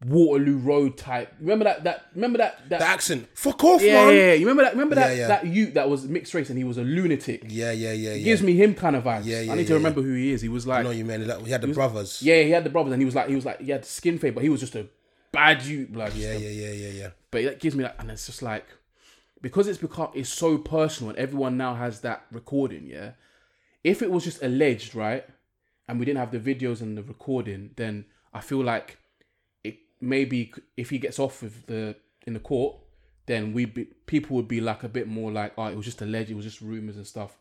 [0.05, 1.33] Waterloo Road type.
[1.39, 4.07] Remember that that remember that that The accent, fuck off, yeah, man.
[4.15, 4.33] yeah, yeah.
[4.33, 4.73] You remember that?
[4.73, 5.27] Remember that Yeah, yeah.
[5.27, 7.43] that youth that was mixed race and he was a lunatic.
[7.47, 8.23] Yeah, yeah, yeah, It yeah.
[8.23, 9.25] gives me him kind of vibes.
[9.25, 10.41] Yeah, yeah, I need to yeah, remember who he is.
[10.41, 11.27] He was like, know you man.
[11.27, 12.21] Like, we had the brothers.
[12.21, 14.17] yeah, he had the brothers, and he was like, he was like, he had skin
[14.17, 14.87] fade, but he was just a
[15.31, 17.09] bad youth, like, yeah, yeah, yeah, yeah, yeah.
[17.29, 18.65] But that gives me that, and it's just like
[19.41, 22.87] because it's become it's so personal, and everyone now has that recording.
[22.87, 23.11] Yeah,
[23.83, 25.25] if it was just alleged, right,
[25.87, 28.97] and we didn't have the videos and the recording, then I feel like
[30.01, 31.95] maybe if he gets off with the
[32.27, 32.75] in the court,
[33.27, 36.01] then we be people would be like a bit more like, oh, it was just
[36.01, 37.37] alleged, it was just rumors and stuff.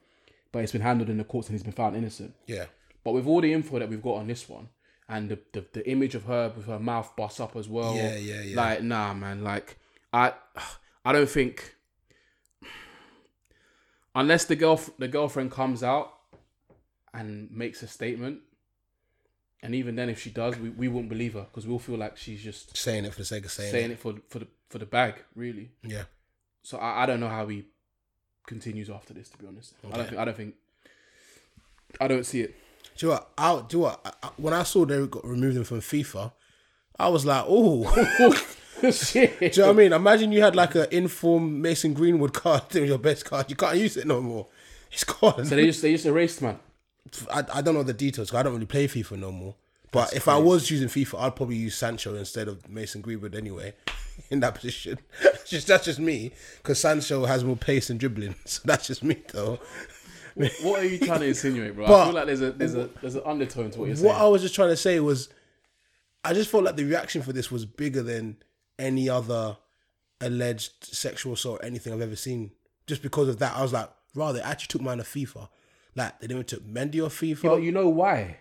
[0.53, 2.35] But it's been handled in the courts and he's been found innocent.
[2.47, 2.67] Yeah.
[3.05, 4.69] But with all the info that we've got on this one,
[5.09, 7.97] and the, the, the image of her with her mouth bust up as well.
[7.97, 8.57] Yeah, yeah, yeah.
[8.57, 9.43] Like, nah, man.
[9.43, 9.77] Like,
[10.13, 10.33] I
[11.05, 11.75] I don't think
[14.15, 16.15] unless the girl the girlfriend comes out
[17.13, 18.41] and makes a statement,
[19.63, 22.17] and even then, if she does, we, we won't believe her because we'll feel like
[22.17, 23.95] she's just Saying it for the sake of saying, saying it.
[23.95, 25.71] it for for the for the bag, really.
[25.83, 26.05] Yeah.
[26.63, 27.65] So I, I don't know how he
[28.47, 29.29] continues after this.
[29.31, 30.55] To be honest, I don't think I don't think
[32.01, 32.55] I don't see it.
[32.97, 33.31] Do you know what?
[33.37, 34.17] I, do you know what?
[34.23, 36.33] I, when I saw they got removed him from FIFA,
[36.99, 38.47] I was like, oh.
[38.93, 39.39] Shit.
[39.39, 39.93] Do you know what I mean?
[39.93, 43.51] Imagine you had like an inform Mason Greenwood card, it was your best card.
[43.51, 44.47] You can't use it no more.
[44.91, 45.45] It's gone.
[45.45, 46.59] So they just they just erased man.
[47.33, 49.55] I, I don't know the details I don't really play FIFA no more.
[49.93, 53.75] But if I was using FIFA, I'd probably use Sancho instead of Mason Greenwood anyway,
[54.31, 54.99] in that position.
[55.47, 58.37] just that's just me, because Sancho has more pace and dribbling.
[58.45, 59.59] So that's just me though.
[60.35, 61.87] What are you trying to insinuate, bro?
[61.87, 64.09] I feel like there's a there's a there's an undertone to what you're saying.
[64.09, 65.29] What I was just trying to say was,
[66.25, 68.37] I just felt like the reaction for this was bigger than
[68.79, 69.57] any other
[70.21, 72.53] alleged sexual assault or anything I've ever seen.
[72.87, 75.49] Just because of that, I was like, rather, actually took mine off FIFA.
[75.95, 77.43] Like they didn't took Mendy off FIFA.
[77.43, 78.39] But you know why?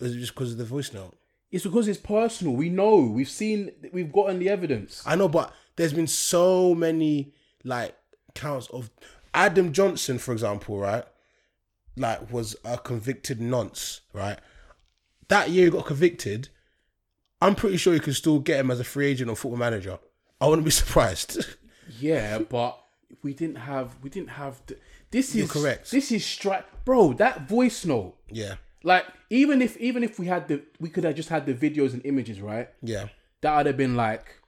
[0.00, 1.16] was it just because of the voice note?
[1.50, 2.54] It's because it's personal.
[2.54, 2.96] We know.
[2.96, 3.70] We've seen.
[3.92, 5.02] We've gotten the evidence.
[5.06, 7.96] I know, but there's been so many like
[8.34, 8.90] counts of
[9.32, 11.04] Adam Johnson, for example, right?
[11.96, 14.38] Like was a convicted nonce, right?
[15.28, 16.48] That year he got convicted.
[17.40, 19.98] I'm pretty sure you can still get him as a free agent or football manager.
[20.40, 21.44] I wouldn't be surprised.
[22.00, 22.83] Yeah, but
[23.22, 23.96] we didn't have.
[24.02, 24.60] We didn't have.
[24.66, 24.76] The,
[25.10, 25.90] this You're is correct.
[25.90, 27.12] This is strike, bro.
[27.12, 28.16] That voice note.
[28.30, 31.54] yeah, Like even if even if we had the we could have just had the
[31.54, 32.68] videos and images, right?
[32.82, 33.08] yeah,
[33.40, 34.40] that would have been like,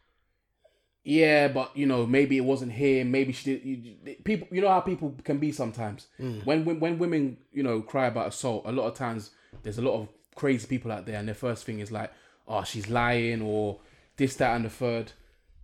[1.04, 3.04] yeah, but you know, maybe it wasn't here.
[3.04, 3.64] Maybe she did.
[3.64, 6.09] You, people, you know how people can be sometimes.
[6.20, 6.44] Mm.
[6.44, 9.30] When, when when women, you know, cry about assault, a lot of times
[9.62, 12.12] there's a lot of crazy people out there, and their first thing is like,
[12.48, 13.78] oh, she's lying or
[14.16, 15.12] this, that, and the third.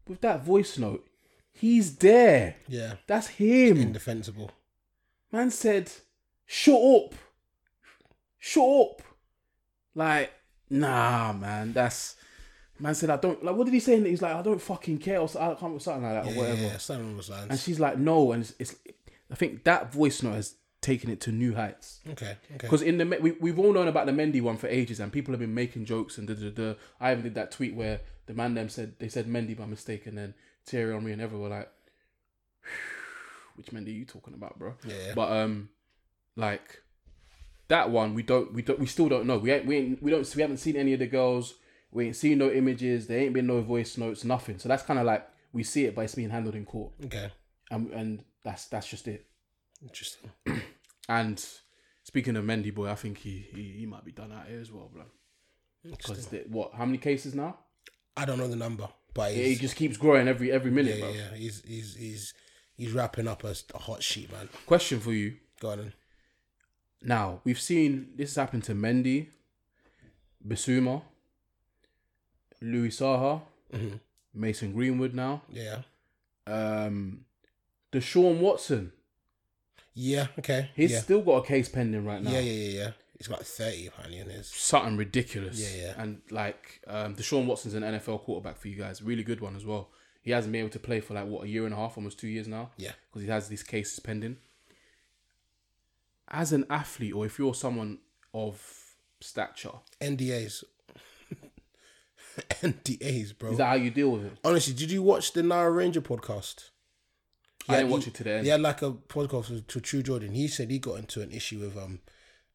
[0.07, 1.07] With that voice note,
[1.53, 2.57] he's there.
[2.69, 2.95] yeah.
[3.07, 3.77] That's him.
[3.79, 4.51] Indefensible.
[5.31, 5.91] Man said,
[6.47, 7.15] "Shut up,
[8.39, 9.03] shut up."
[9.95, 10.33] Like,
[10.69, 11.73] nah, man.
[11.73, 12.17] That's
[12.79, 14.01] man said, "I don't like." What did he say?
[14.01, 16.63] He's like, "I don't fucking care," or I can't something like that, or whatever.
[16.63, 18.77] Yeah, something those And she's like, "No," and it's, it's.
[19.31, 22.01] I think that voice note has taken it to new heights.
[22.11, 22.37] Okay, okay.
[22.59, 25.33] Because in the we we've all known about the Mendy one for ages, and people
[25.33, 26.75] have been making jokes and da da da.
[27.01, 30.07] I even did that tweet where the man them said they said Mendy by mistake,
[30.07, 30.35] and then
[30.67, 31.69] Thierry Henry and everyone were like,
[33.57, 35.13] "Which Mendy are you talking about, bro?" Yeah.
[35.15, 35.69] But um,
[36.37, 36.83] like
[37.69, 39.39] that one, we don't we don't we still don't know.
[39.39, 41.55] We ain't we ain't, we don't we haven't seen any of the girls.
[41.91, 43.07] We ain't seen no images.
[43.07, 44.59] There ain't been no voice notes, nothing.
[44.59, 47.31] So that's kind of like we see it, but it's being handled in court, Okay,
[47.71, 49.27] and and that's that's just it.
[49.83, 50.31] interesting.
[51.09, 51.45] And
[52.05, 54.71] speaking of Mendy boy, I think he he, he might be done out here as
[54.71, 55.03] well, bro.
[55.83, 56.73] Because what?
[56.75, 57.59] How many cases now?
[58.17, 61.11] I don't know the number, but He just keeps growing every every minute, yeah, bro.
[61.13, 62.35] yeah, he's he's he's
[62.77, 64.49] he's wrapping up as a hot sheet, man.
[64.67, 65.37] Question for you.
[65.61, 65.79] Go on.
[65.79, 65.93] then.
[67.03, 69.29] Now we've seen this has happened to Mendy,
[70.47, 71.03] Bissouma,
[72.61, 73.43] Louis Saha,
[73.73, 74.01] Mhm.
[74.35, 75.83] Mason Greenwood now, Yeah,
[76.47, 77.25] um,
[77.93, 78.93] Deshaun Watson.
[79.95, 80.71] yeah, okay.
[80.75, 81.01] He's yeah.
[81.01, 82.31] still got a case pending right now.
[82.31, 82.91] Yeah, yeah, yeah, yeah.
[83.23, 84.49] He's got thirty apparently in his.
[84.49, 85.61] Something ridiculous.
[85.61, 86.03] Yeah, yeah.
[86.03, 89.01] And like um, Deshaun Watson's an NFL quarterback for you guys.
[89.01, 89.91] Really good one as well.
[90.23, 92.19] He hasn't been able to play for like what a year and a half, almost
[92.19, 92.71] two years now.
[92.77, 92.91] Yeah.
[93.09, 94.39] because he has these cases pending.
[96.33, 97.99] As an athlete, or if you're someone
[98.35, 98.61] of
[99.21, 99.71] stature,
[100.01, 100.65] NDAs.
[102.61, 103.53] NDAs, bro.
[103.53, 104.33] is that how you deal with it?
[104.45, 106.71] Honestly, did you watch the Nara Ranger podcast?
[107.69, 108.31] I didn't watch it today.
[108.33, 108.47] the end.
[108.47, 110.33] He had like a podcast with, to True Jordan.
[110.33, 112.01] He said he got into an issue with um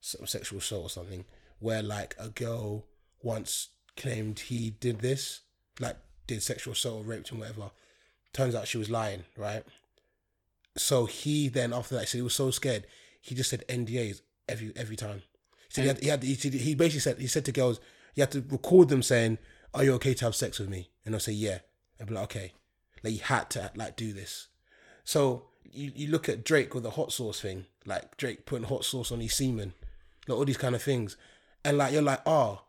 [0.02, 1.26] some sexual assault or something,
[1.60, 2.86] where like a girl
[3.22, 5.42] once claimed he did this,
[5.80, 7.72] like did sexual assault or raped him, whatever.
[8.34, 9.64] Turns out she was lying, right?
[10.78, 12.86] So he then after that, so he was so scared,
[13.22, 15.24] he just said NDAs every every time.
[15.70, 17.80] So he had, he had he, he basically said he said to girls,
[18.16, 19.38] you have to record them saying,
[19.74, 21.60] "Are you okay to have sex with me?" And they'll say, "Yeah."
[22.00, 22.54] And be like, "Okay."
[23.04, 24.48] Like you had to like do this.
[25.04, 28.86] So you, you look at Drake with the hot sauce thing, like Drake putting hot
[28.86, 29.74] sauce on his semen,
[30.28, 31.18] like all these kind of things,
[31.64, 32.62] and like you're like, oh,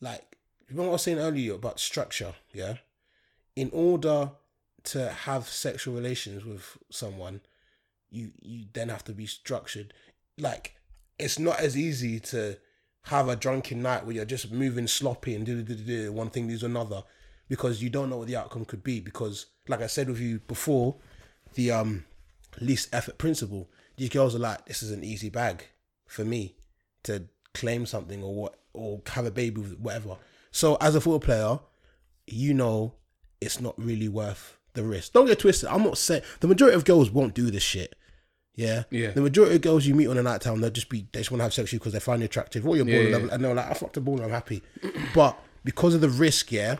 [0.00, 0.36] like
[0.68, 2.76] remember what I was saying earlier about structure, yeah.
[3.54, 4.32] In order
[4.84, 7.40] to have sexual relations with someone,
[8.10, 9.92] you you then have to be structured.
[10.38, 10.76] Like
[11.18, 12.58] it's not as easy to
[13.02, 16.30] have a drunken night where you're just moving sloppy and do do do do one
[16.30, 17.02] thing leads another
[17.48, 19.00] because you don't know what the outcome could be.
[19.00, 20.96] Because like I said with you before,
[21.54, 22.04] the um
[22.60, 23.70] least effort principle.
[23.96, 25.64] These girls are like, this is an easy bag
[26.06, 26.56] for me
[27.06, 30.16] to claim something or what or have a baby with whatever.
[30.50, 31.58] So as a football player,
[32.26, 32.92] you know
[33.40, 35.12] it's not really worth the risk.
[35.12, 35.68] Don't get twisted.
[35.68, 37.94] I'm not saying the majority of girls won't do this shit.
[38.54, 38.84] Yeah.
[38.90, 39.10] Yeah.
[39.10, 41.30] The majority of girls you meet on a night time, they'll just be they just
[41.30, 43.06] want to have sex with you because they find you attractive or you're Yeah, born
[43.06, 43.12] yeah.
[43.16, 44.62] level and they're like, I fucked the ball and I'm happy.
[45.14, 46.76] but because of the risk, yeah,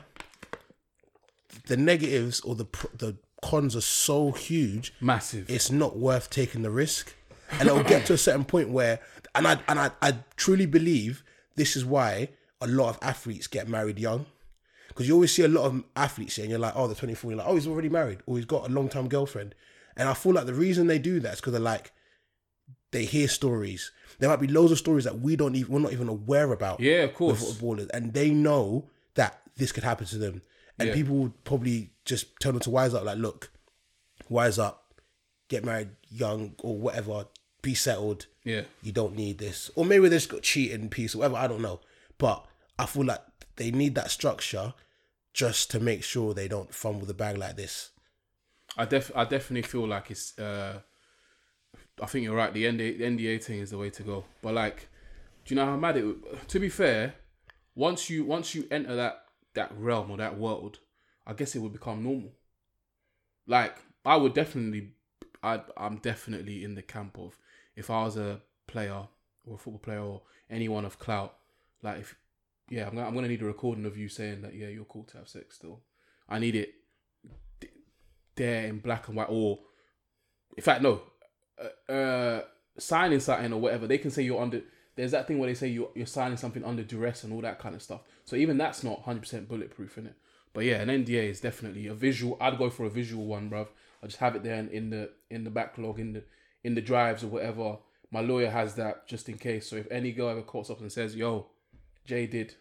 [1.66, 2.66] the negatives or the
[2.96, 5.48] the cons are so huge Massive.
[5.50, 7.14] it's not worth taking the risk.
[7.60, 8.98] And it'll get to a certain point where,
[9.36, 11.22] and I and I, I truly believe
[11.56, 12.30] this is why
[12.60, 14.26] a lot of athletes get married young.
[14.88, 17.38] Because you always see a lot of athletes and you're like, oh, they're 24, you're
[17.38, 19.54] like, oh, he's already married or he's got a long time girlfriend.
[19.94, 21.92] And I feel like the reason they do that is because they're like,
[22.92, 23.90] they hear stories.
[24.18, 26.80] There might be loads of stories that we don't even, we're not even aware about
[26.80, 27.42] yeah, of course.
[27.46, 30.40] footballers, and they know that this could happen to them,
[30.78, 30.94] and Yeah.
[30.94, 33.50] people would probably just turn them to wise up, like, look,
[34.30, 34.94] wise up,
[35.48, 37.26] get married young or whatever,
[37.66, 38.26] be settled.
[38.44, 38.62] Yeah.
[38.82, 41.36] You don't need this, or maybe they just got cheating piece or whatever.
[41.36, 41.80] I don't know,
[42.18, 42.46] but
[42.78, 43.22] I feel like
[43.56, 44.72] they need that structure
[45.34, 47.90] just to make sure they don't fumble the bag like this.
[48.76, 50.38] I def I definitely feel like it's.
[50.38, 50.80] Uh,
[52.02, 52.52] I think you're right.
[52.52, 54.24] The NDA, the NDA thing is the way to go.
[54.42, 54.88] But like,
[55.44, 56.04] do you know how mad it?
[56.04, 57.14] would- To be fair,
[57.74, 60.78] once you once you enter that that realm or that world,
[61.26, 62.32] I guess it would become normal.
[63.46, 64.92] Like I would definitely,
[65.42, 67.36] I I'm definitely in the camp of
[67.76, 69.06] if I was a player
[69.44, 71.36] or a football player or anyone of clout,
[71.82, 72.16] like if
[72.68, 75.04] yeah, I'm gonna, I'm gonna need a recording of you saying that yeah, you're cool
[75.04, 75.80] to have sex still.
[76.28, 76.74] I need it
[78.34, 79.60] there in black and white, or
[80.56, 81.02] in fact, no,
[81.62, 82.42] uh, uh,
[82.78, 83.86] signing something or whatever.
[83.86, 84.62] They can say you're under.
[84.96, 87.58] There's that thing where they say you're you're signing something under duress and all that
[87.58, 88.00] kind of stuff.
[88.24, 90.14] So even that's not 100 percent bulletproof in it.
[90.52, 92.38] But yeah, an NDA is definitely a visual.
[92.40, 93.68] I'd go for a visual one, bruv.
[94.02, 96.24] I just have it there in, in the in the backlog in the
[96.66, 97.78] in the drives or whatever.
[98.10, 99.68] My lawyer has that just in case.
[99.70, 101.46] So if any girl ever calls up and says, "Yo,
[102.04, 102.54] Jay did,"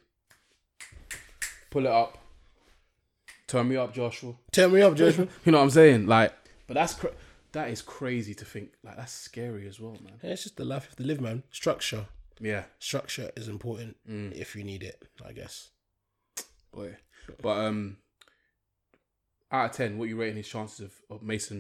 [1.69, 2.17] pull it up.
[3.47, 4.33] Turn me up, Joshua.
[4.51, 5.27] Turn me up, Joshua.
[5.45, 6.07] You know what I'm saying?
[6.07, 6.33] Like,
[6.67, 7.13] but that's cra-
[7.51, 8.69] that is crazy to think.
[8.83, 10.13] Like, that's scary as well, man.
[10.23, 11.43] Yeah, it's just the life you have to live, man.
[11.51, 12.05] Structure,
[12.39, 14.33] Yeah, structure is important Mm.
[14.33, 15.69] if you need it, I guess.
[16.73, 16.97] boy.
[17.41, 17.97] But um,
[19.51, 21.57] out of ten, what you rating his chances of, of Mason?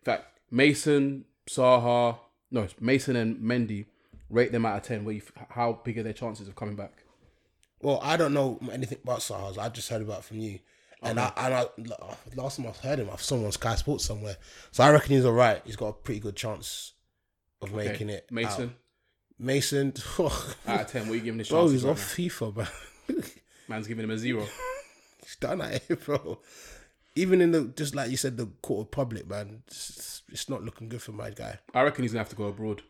[0.00, 2.18] In fact, Mason, Saha,
[2.50, 3.86] no, Mason and Mendy.
[4.28, 5.04] Rate them out of ten.
[5.04, 7.04] Where you, how big are their chances of coming back?
[7.80, 9.56] Well, I don't know anything about Saha's.
[9.58, 10.58] I just heard about it from you.
[11.02, 11.66] And I, and I,
[12.34, 14.36] last time I heard him, I saw him on Sky Sports somewhere.
[14.72, 15.60] So I reckon he's all right.
[15.64, 16.94] He's got a pretty good chance
[17.62, 17.88] of Okay.
[17.88, 18.26] making it.
[18.32, 18.64] Mason.
[18.64, 18.70] out.
[19.38, 22.66] Mason, Out of ten, what are you giving his bro, he's right off FIFA, man.
[23.08, 23.24] now?
[23.68, 24.46] Man's giving him a zero.
[25.22, 26.40] he's done at it, bro.
[27.16, 30.62] Even in the just like you said, the court of public, man, it's, it's not
[30.62, 31.58] looking good for my guy.
[31.74, 32.82] I reckon he's gonna have to go abroad.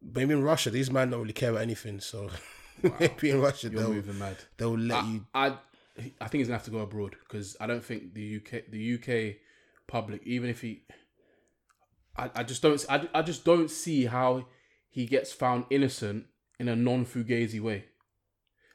[0.00, 1.98] Maybe in Russia, these men don't really care about anything.
[2.00, 2.30] So
[3.00, 4.36] maybe in Russia, You're they'll moving mad.
[4.56, 5.26] they'll let I, you.
[5.34, 5.46] I
[6.20, 8.94] I think he's gonna have to go abroad because I don't think the UK the
[8.94, 9.36] UK
[9.88, 10.82] public even if he
[12.16, 14.46] I, I just don't I, I just don't see how
[14.88, 16.26] he gets found innocent
[16.60, 17.86] in a non fugazi way.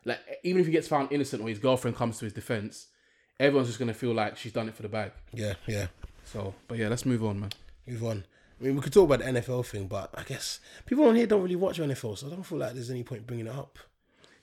[0.06, 2.88] Like even if he gets found innocent or his girlfriend comes to his defense,
[3.40, 5.12] everyone's just gonna feel like she's done it for the bag.
[5.34, 5.88] Yeah, yeah.
[6.26, 7.52] So, but yeah, let's move on, man.
[7.88, 8.26] Move on.
[8.60, 11.28] I mean, we could talk about the NFL thing, but I guess people on here
[11.28, 13.78] don't really watch NFL, so I don't feel like there's any point bringing it up.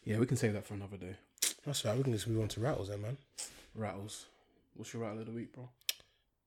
[0.05, 1.16] Yeah, we can save that for another day.
[1.64, 1.97] That's right.
[1.97, 3.16] We can just move on to rattles then, man.
[3.74, 4.26] Rattles.
[4.74, 5.68] What's your rattle of the week, bro?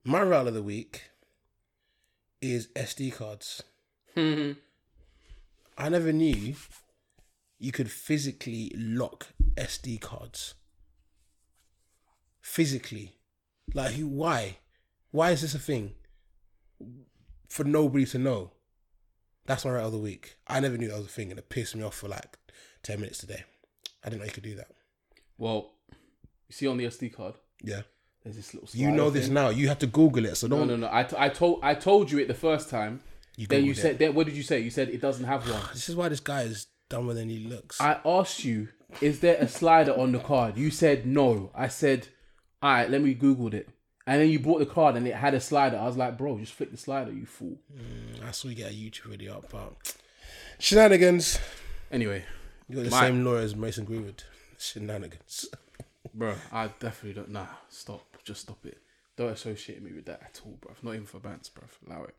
[0.03, 1.03] My rattle of the week
[2.41, 3.63] is SD cards.
[4.17, 6.55] I never knew
[7.59, 10.55] you could physically lock SD cards.
[12.43, 13.15] Physically,
[13.73, 13.95] like?
[13.95, 14.57] Why?
[15.11, 15.95] Why is this a thing?
[17.49, 18.51] for nobody to know.
[19.45, 20.37] That's my right of the week.
[20.47, 22.37] I never knew that was a thing, and it pissed me off for like
[22.81, 23.43] ten minutes today.
[24.03, 24.69] I didn't know you could do that.
[25.37, 25.71] Well,
[26.49, 27.81] you see on the SD card, Yeah,
[28.23, 28.67] there's this little.
[28.73, 29.33] you know this thing.
[29.35, 29.49] now.
[29.49, 30.67] You have to Google it, so No, don't.
[30.69, 30.89] no, no.
[30.91, 33.01] I, t- I told I told you it the first time.
[33.37, 34.59] You then you said then what did you say?
[34.59, 35.61] You said it doesn't have one.
[35.73, 37.79] This is why this guy is dumber than he looks.
[37.81, 38.69] I asked you,
[39.01, 40.57] is there a slider on the card?
[40.57, 41.51] You said no.
[41.55, 42.07] I said,
[42.63, 43.69] all right, let me Googled it.
[44.07, 45.77] And then you bought the card and it had a slider.
[45.77, 47.57] I was like, bro, just flick the slider, you fool.
[48.25, 49.77] I saw you get a YouTube video up about
[50.59, 51.39] shenanigans.
[51.91, 52.25] Anyway,
[52.67, 54.23] You got the My- same lawyer as Mason Greenwood.
[54.57, 55.47] Shenanigans.
[56.13, 57.29] bro, I definitely don't.
[57.29, 58.05] Nah, stop.
[58.23, 58.77] Just stop it.
[59.17, 60.71] Don't associate me with that at all, bro.
[60.81, 61.63] Not even for bands, bro.
[61.87, 62.15] Allow it.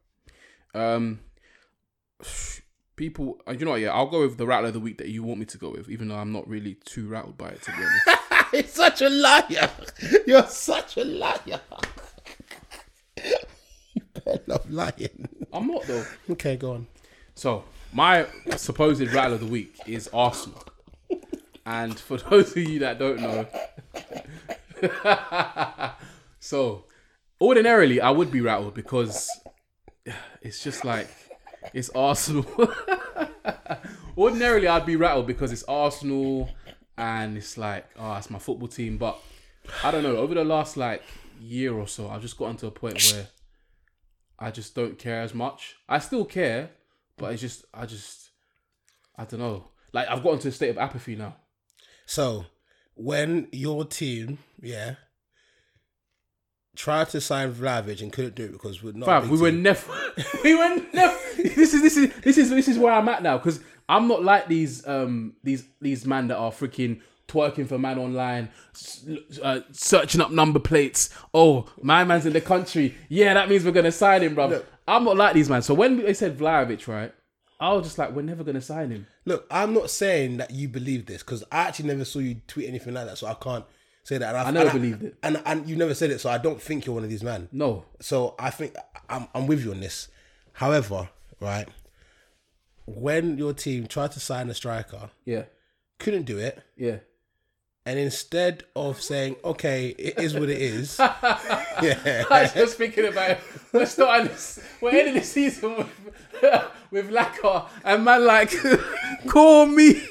[0.74, 1.20] Um,
[2.96, 3.80] people, uh, you know what?
[3.80, 5.70] Yeah, I'll go with the rattle of the week that you want me to go
[5.70, 8.20] with, even though I'm not really too rattled by it, to be honest.
[8.58, 9.70] You're such a liar.
[10.28, 11.60] You're such a liar.
[13.94, 15.28] you better not lying.
[15.52, 16.04] I'm not though.
[16.30, 16.86] Okay, go on.
[17.34, 18.26] So my
[18.56, 20.62] supposed rattle of the week is Arsenal,
[21.66, 23.46] and for those of you that don't know,
[26.38, 26.84] so
[27.40, 29.28] ordinarily I would be rattled because
[30.42, 31.08] it's just like
[31.72, 32.46] it's Arsenal.
[34.16, 36.50] ordinarily I'd be rattled because it's Arsenal,
[36.96, 39.18] and it's like oh it's my football team, but
[39.82, 40.16] I don't know.
[40.16, 41.02] Over the last like
[41.40, 43.28] year or so, I've just gotten to a point where
[44.38, 45.76] I just don't care as much.
[45.88, 46.70] I still care,
[47.16, 48.30] but it's just I just
[49.16, 49.68] I don't know.
[49.92, 51.36] Like I've gotten to a state of apathy now.
[52.06, 52.44] So,
[52.94, 54.96] when your team, yeah,
[56.76, 59.08] tried to sign Vlahovic and couldn't do it because we're not.
[59.08, 59.92] a Fam, big we were never
[60.44, 63.38] we were never this is this is this is this is where I'm at now
[63.38, 67.98] because I'm not like these um these these man that are freaking twerking for man
[67.98, 68.50] online,
[69.42, 71.10] uh, searching up number plates.
[71.32, 72.94] Oh, my man's in the country.
[73.08, 74.46] Yeah, that means we're gonna sign him, bro.
[74.48, 74.66] Look.
[74.86, 75.62] I'm not like these man.
[75.62, 77.12] So when they said Vlahovic, right,
[77.60, 79.06] I was just like, we're never gonna sign him.
[79.24, 82.68] Look, I'm not saying that you believe this because I actually never saw you tweet
[82.68, 83.64] anything like that, so I can't
[84.02, 84.34] say that.
[84.34, 85.16] And I never and believed it.
[85.22, 87.48] and and you never said it, so I don't think you're one of these men.
[87.52, 88.74] No, So I think
[89.08, 90.08] I'm I'm with you on this.
[90.52, 91.08] However,
[91.40, 91.66] right,
[92.86, 95.44] when your team tried to sign a striker, yeah,
[95.98, 96.98] couldn't do it, yeah.
[97.86, 103.06] and instead of saying, "Okay, it is what it is," yeah, I was just thinking
[103.06, 103.40] about it.
[103.72, 105.90] We're starting this, we're ending the season with
[106.90, 108.52] with Lacquer and man like
[109.28, 110.02] call me.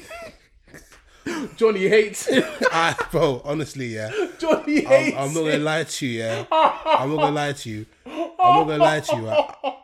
[1.56, 2.28] Johnny hates.
[2.30, 7.10] I, bro, honestly, yeah, Johnny I'm, hates I'm not gonna lie to you, yeah, I'm
[7.10, 9.30] not gonna lie to you, I'm not gonna lie to you.
[9.30, 9.84] I,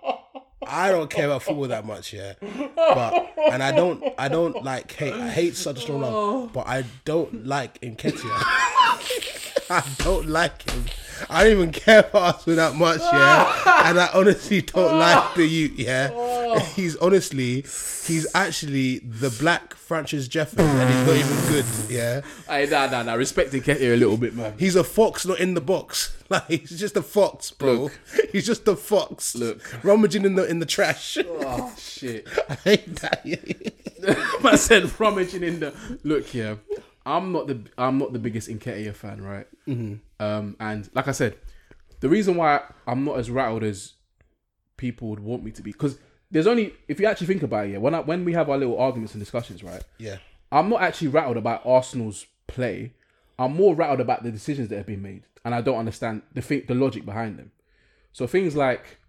[0.67, 2.33] I don't care about football that much, yeah,
[2.75, 5.13] but and I don't, I don't like hate.
[5.13, 9.35] I hate such a strong love, but I don't like Nketiah.
[9.71, 10.85] I don't like him.
[11.29, 13.83] I don't even care for Arsenal that much, yeah.
[13.85, 16.09] And I honestly don't like the youth, yeah.
[16.11, 16.57] Oh.
[16.75, 22.21] He's honestly, he's actually the black Francis Jeffers, and he's not even good, yeah.
[22.47, 23.13] Hey, nah, nah, nah.
[23.13, 24.55] Respect Nketiah a little bit, man.
[24.57, 26.15] He's a fox, not in the box.
[26.29, 27.73] Like he's just a fox, bro.
[27.73, 27.99] Look.
[28.31, 29.33] He's just a fox.
[29.33, 29.61] Look.
[29.83, 31.17] rummaging in the in the trash.
[31.25, 32.27] Oh shit.
[32.47, 33.25] I hate that.
[34.43, 36.31] I said rummaging in the look.
[36.35, 36.57] Yeah,
[37.05, 39.47] I'm not the I'm not the biggest Nketiah fan, right?
[39.67, 39.95] Mm-hmm.
[40.23, 41.37] Um, and like I said,
[41.99, 43.93] the reason why I'm not as rattled as
[44.77, 45.97] people would want me to be because
[46.31, 47.77] there's only if you actually think about it, yeah.
[47.79, 49.83] When I, when we have our little arguments and discussions, right?
[49.97, 50.17] yeah,
[50.51, 52.93] I'm not actually rattled about Arsenal's play.
[53.37, 56.41] I'm more rattled about the decisions that have been made, and I don't understand the
[56.41, 57.51] thing, the logic behind them.
[58.11, 58.99] So things like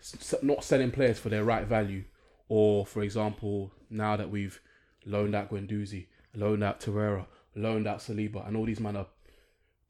[0.00, 2.04] s- not selling players for their right value,
[2.48, 4.60] or for example, now that we've
[5.06, 9.06] loaned out Guendouzi, loaned out Torreira, loaned out Saliba, and all these men are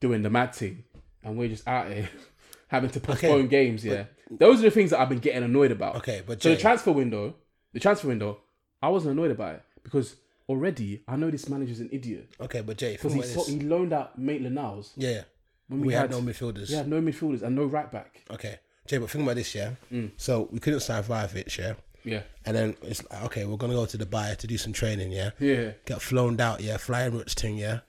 [0.00, 0.84] doing the mad thing,
[1.22, 2.08] and we're just out here
[2.68, 3.84] having to postpone games.
[3.84, 5.96] Yeah, those are the things that I've been getting annoyed about.
[5.96, 7.34] Okay, but so the transfer window,
[7.72, 8.40] the transfer window,
[8.82, 10.16] I wasn't annoyed about it because
[10.48, 13.92] already I know this manager's an idiot okay, but Jay, because he, so, he loaned
[13.92, 15.22] out Maitland Niles yeah,
[15.68, 16.70] when we, we, had, had, no midfielders.
[16.70, 18.22] Yeah, no midfielders and no right back.
[18.30, 19.72] Okay, Jay, but think about this, yeah.
[19.92, 20.10] Mm.
[20.16, 21.74] So we couldn't sign Vlahovic, yeah,
[22.04, 25.12] Yeah, and then it's like, okay, we're gonna go to Dubai to do some training,
[25.12, 25.30] yeah.
[25.38, 25.72] yeah.
[25.84, 27.80] Get flown out, yeah, flying roots thing, yeah,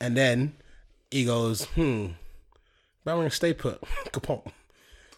[0.00, 0.54] and then
[1.10, 2.08] he goes, hmm,
[3.04, 3.80] but I'm gonna stay put.
[4.12, 4.50] Kapong.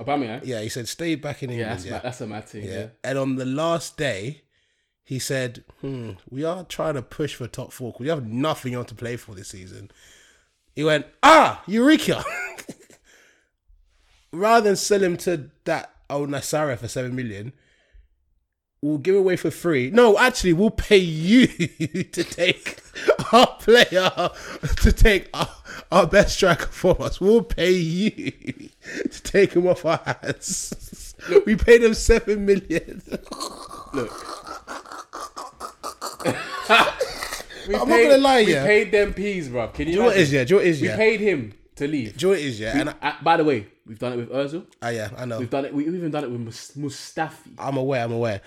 [0.00, 0.40] Aubameyang.
[0.44, 1.98] Yeah, he said stay back in Yeah, England, that's, yeah.
[2.00, 2.64] that's a mad thing.
[2.64, 2.70] Yeah.
[2.72, 2.86] Yeah.
[3.04, 4.42] And on the last day,
[5.04, 7.94] he said, hmm, we are trying to push for top four.
[7.98, 9.90] we have nothing on to play for this season.
[10.74, 12.24] He went, ah, Eureka.
[14.32, 17.52] Rather than sell him to that old Nasara for seven million,
[18.82, 19.90] we'll give away for free.
[19.90, 22.80] No, actually, we'll pay you to take
[23.32, 24.10] our player,
[24.82, 25.48] to take our,
[25.90, 27.20] our best striker for us.
[27.20, 28.20] We'll pay you
[29.10, 31.14] to take him off our hands.
[31.46, 33.02] we paid him seven million.
[33.94, 34.12] Look.
[37.68, 38.64] We I'm not gonna lie, we yeah.
[38.66, 39.68] paid them peas, bro.
[39.68, 39.92] Can you?
[39.92, 40.42] Do you know what is, yeah?
[40.42, 42.16] Do you know what is, We paid him to leave.
[42.16, 42.76] Do you know what is, yeah?
[42.76, 44.66] And I, Uh, by the way, we've done it with Özil.
[44.82, 45.38] ah, yeah, I know.
[45.38, 45.72] We've done it.
[45.72, 47.54] We've even done it with Mus- Mustafi.
[47.58, 48.02] I'm aware.
[48.02, 48.40] I'm aware.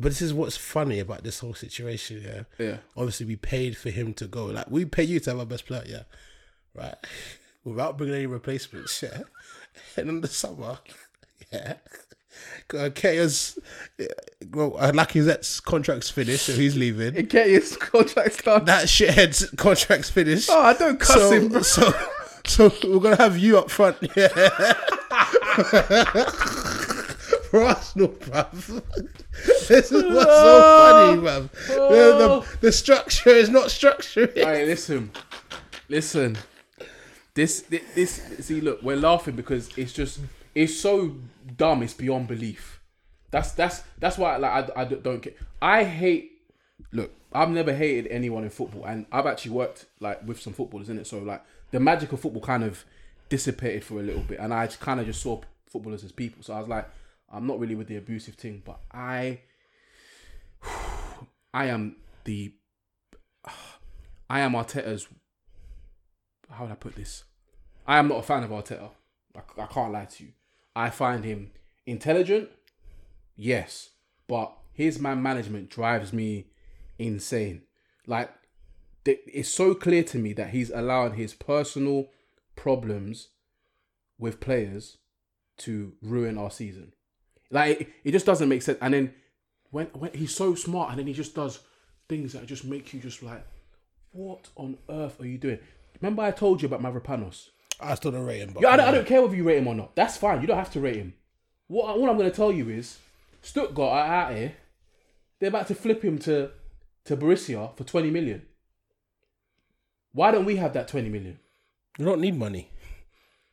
[0.00, 2.22] But this is what's funny about this whole situation.
[2.24, 2.42] Yeah.
[2.64, 2.76] Yeah.
[2.96, 4.46] Obviously, we paid for him to go.
[4.46, 5.84] Like we pay you to have our best player.
[5.86, 6.02] Yeah.
[6.74, 6.94] Right.
[7.64, 9.02] Without bringing any replacements.
[9.02, 9.22] Yeah.
[9.96, 10.78] And in the summer.
[11.52, 11.74] Yeah.
[12.68, 13.56] Kaya's,
[14.52, 17.14] well, Lacazette's contract's finished, so he's leaving.
[17.26, 18.64] Get his contract done.
[18.64, 20.50] That shithead's contract's finished.
[20.50, 21.62] Oh, I don't cuss so, him, bro.
[21.62, 21.92] so,
[22.46, 24.74] so we're gonna have you up front, yeah.
[27.50, 28.82] For Arsenal, bruv.
[29.68, 31.50] This is what's so funny, bruv.
[31.68, 32.44] The, the, oh.
[32.60, 34.34] the structure is not structuring.
[34.34, 35.10] Hey, listen,
[35.88, 36.38] listen.
[37.34, 38.22] This, this, this.
[38.40, 40.20] See, look, we're laughing because it's just,
[40.54, 41.16] it's so
[41.56, 41.82] dumb.
[41.82, 42.80] It's beyond belief.
[43.30, 45.36] That's that's that's why like I, I don't get.
[45.60, 46.32] I hate.
[46.92, 50.88] Look, I've never hated anyone in football, and I've actually worked like with some footballers
[50.88, 51.06] in it.
[51.06, 52.84] So like the magic of football kind of
[53.28, 56.42] dissipated for a little bit, and I kind of just saw footballers as people.
[56.42, 56.88] So I was like,
[57.32, 59.40] I'm not really with the abusive thing, but I,
[61.54, 62.54] I am the,
[64.30, 65.06] I am Arteta's
[66.50, 67.24] how would I put this?
[67.86, 68.90] I am not a fan of Arteta.
[69.34, 70.32] I, I can't lie to you.
[70.74, 71.52] I find him
[71.86, 72.50] intelligent,
[73.36, 73.90] yes,
[74.28, 76.46] but his man management drives me
[76.98, 77.62] insane.
[78.06, 78.30] Like,
[79.04, 82.08] it's so clear to me that he's allowing his personal
[82.56, 83.28] problems
[84.18, 84.98] with players
[85.58, 86.92] to ruin our season.
[87.50, 88.78] Like, it, it just doesn't make sense.
[88.80, 89.14] And then
[89.70, 91.60] when when he's so smart, and then he just does
[92.08, 93.44] things that just make you just like,
[94.12, 95.58] what on earth are you doing?
[96.00, 97.48] Remember I told you about Mavropanos?
[97.80, 99.58] I still don't rate him, but Yeah, I don't, I don't care whether you rate
[99.58, 99.94] him or not.
[99.96, 100.40] That's fine.
[100.40, 101.14] You don't have to rate him.
[101.68, 102.98] What all I'm going to tell you is,
[103.42, 104.54] Stuttgart are out here.
[105.38, 106.50] They're about to flip him to
[107.04, 108.42] to Borussia for 20 million.
[110.12, 111.38] Why don't we have that 20 million,
[111.98, 112.70] You don't need money.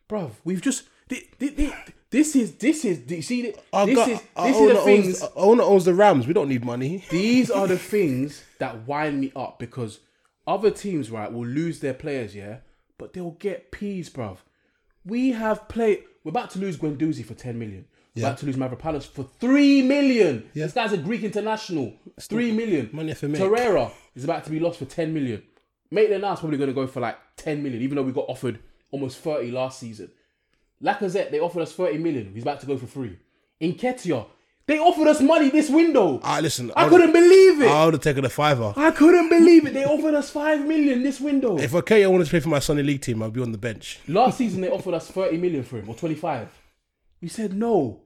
[0.10, 0.32] bruv?
[0.44, 1.74] We've just thi- thi-
[2.14, 5.22] this is this is do you see this is this is the things.
[5.24, 6.28] Owns, owner owns the Rams.
[6.28, 7.04] We don't need money.
[7.10, 10.00] These are the things that wind me up because
[10.46, 12.58] other teams, right, will lose their players, yeah,
[13.00, 14.38] but they'll get peas, bruv.
[15.04, 16.04] We have played.
[16.24, 17.86] We're about to lose Guendouzi for ten million.
[18.16, 18.28] We're Yeah.
[18.28, 20.48] About to lose Mavropanos for three million.
[20.54, 20.66] Yeah.
[20.66, 21.94] This guy's a Greek international.
[22.16, 22.92] It's Three million.
[22.94, 23.40] money for me.
[23.40, 25.42] Torreira is about to be lost for ten million.
[25.90, 28.60] Maitland Niles probably going to go for like ten million, even though we got offered
[28.92, 30.12] almost thirty last season.
[30.84, 32.34] Lacazette, they offered us thirty million.
[32.34, 33.18] He's about to go for free.
[33.62, 34.26] Nketiah,
[34.66, 36.20] they offered us money this window.
[36.24, 36.72] Ah, listen.
[36.76, 37.70] I would- couldn't believe it.
[37.70, 38.74] I would have taken a fiver.
[38.76, 39.74] I couldn't believe it.
[39.74, 41.58] They offered us five million this window.
[41.58, 43.58] If okay, I wanted to play for my Sunday League team, I'd be on the
[43.58, 44.00] bench.
[44.08, 46.50] Last season they offered us thirty million for him or twenty five.
[47.22, 48.02] We said no.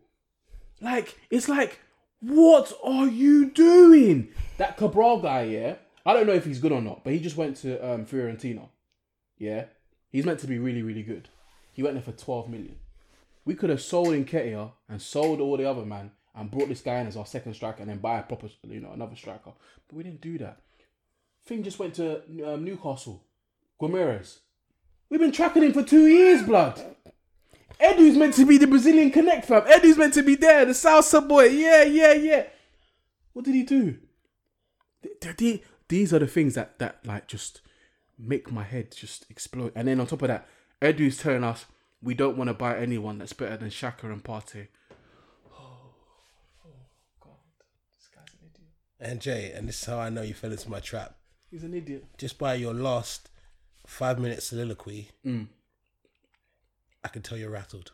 [0.79, 1.79] Like it's like,
[2.21, 4.29] what are you doing?
[4.57, 5.75] That Cabral guy, yeah.
[6.05, 8.69] I don't know if he's good or not, but he just went to um, Fiorentina.
[9.37, 9.65] Yeah,
[10.09, 11.29] he's meant to be really, really good.
[11.77, 12.75] He went there for twelve million.
[13.45, 16.99] We could have sold Nketiah and sold all the other man and brought this guy
[16.99, 19.51] in as our second striker and then buy a proper, you know, another striker.
[19.87, 20.59] But we didn't do that.
[21.45, 23.23] Thing just went to um, Newcastle.
[23.79, 24.39] Gomes.
[25.07, 26.83] We've been tracking him for two years, blood.
[27.79, 29.63] Edu's meant to be the Brazilian Connect fam.
[29.67, 31.45] Edu's meant to be there, the salsa boy.
[31.45, 32.47] Yeah, yeah, yeah.
[33.33, 33.99] What did he do?
[35.03, 37.61] Th- th- th- These are the things that that like just
[38.17, 39.73] make my head just explode.
[39.75, 40.49] And then on top of that,
[40.81, 41.65] Edu's telling us
[42.01, 44.67] we don't want to buy anyone that's better than Xhaka and Partey.
[45.51, 45.91] Oh,
[46.65, 46.69] oh
[47.19, 47.31] God,
[47.97, 48.69] this guy's an idiot.
[48.99, 51.15] And Jay, and this is how I know you fell into my trap.
[51.49, 52.05] He's an idiot.
[52.17, 53.29] Just by your last
[53.85, 55.47] five minute soliloquy, Mm.
[57.03, 57.91] I can tell you're rattled.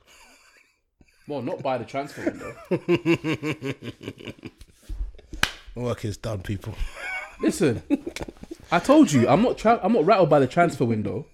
[1.27, 2.55] Well, not by the transfer window.
[5.75, 6.75] Work is done, people.
[7.41, 7.81] Listen,
[8.71, 11.25] I told you I'm not tra- I'm not rattled by the transfer window.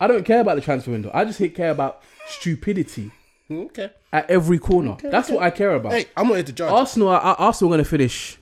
[0.00, 1.10] I don't care about the transfer window.
[1.14, 3.10] I just care about stupidity
[3.50, 3.90] Okay.
[4.12, 4.96] at every corner.
[5.02, 5.92] That's what I care about.
[5.92, 6.72] Hey, I'm not here to judge.
[6.72, 8.38] Arsenal, are, are Arsenal going to finish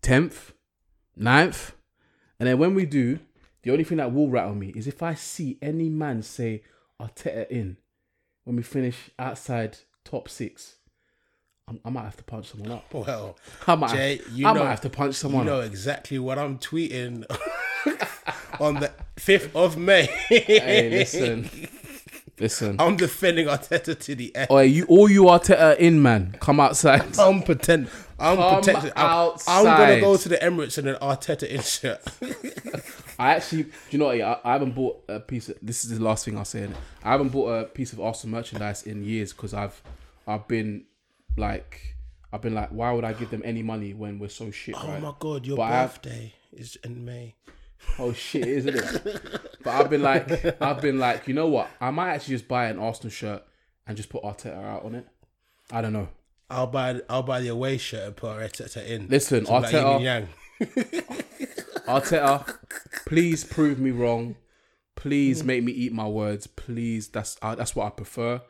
[0.00, 0.52] tenth,
[1.18, 1.72] 9th,
[2.38, 3.18] and then when we do,
[3.62, 6.62] the only thing that will rattle me is if I see any man say
[7.00, 7.76] Arteta in
[8.44, 10.76] when we finish outside top six.
[11.68, 12.92] I'm, I might have to punch someone up.
[12.92, 13.36] well,
[13.68, 15.44] I might, Jay, have, you I know- might have to punch someone.
[15.46, 15.66] you know up.
[15.66, 17.24] exactly what I'm tweeting
[18.60, 20.06] on the 5th of May.
[20.28, 21.48] Hey, listen,
[22.38, 22.76] listen.
[22.80, 24.48] I'm defending Arteta to the end.
[24.50, 27.16] Oh, you all you Arteta in man, come outside.
[27.18, 27.88] I'm pretend.
[28.18, 28.92] I'm Come protected.
[28.94, 32.00] I'm, I'm gonna go to the Emirates in an Arteta insert.
[33.18, 34.16] I actually, do you know what?
[34.16, 35.48] Yeah, I, I haven't bought a piece.
[35.48, 36.68] of This is the last thing I'll say.
[37.02, 39.80] I haven't bought a piece of Arsenal merchandise in years because I've,
[40.26, 40.84] I've been
[41.36, 41.96] like
[42.32, 44.76] I've been like, why would I give them any money when we're so shit?
[44.78, 45.02] Oh right?
[45.02, 47.34] my god, your But I have- birthday is in May.
[47.98, 49.22] Oh shit, isn't it?
[49.62, 51.68] but I've been like, I've been like, you know what?
[51.80, 53.42] I might actually just buy an Arsenal shirt
[53.86, 55.06] and just put Arteta out on it.
[55.70, 56.08] I don't know.
[56.50, 59.08] I'll buy I'll buy the away shirt and put Arteta in.
[59.08, 60.28] Listen, So Arteta- yin and yang.
[61.86, 62.56] Arteta,
[63.06, 64.36] please prove me wrong.
[64.94, 66.46] Please make me eat my words.
[66.46, 68.40] Please, that's that's what I prefer.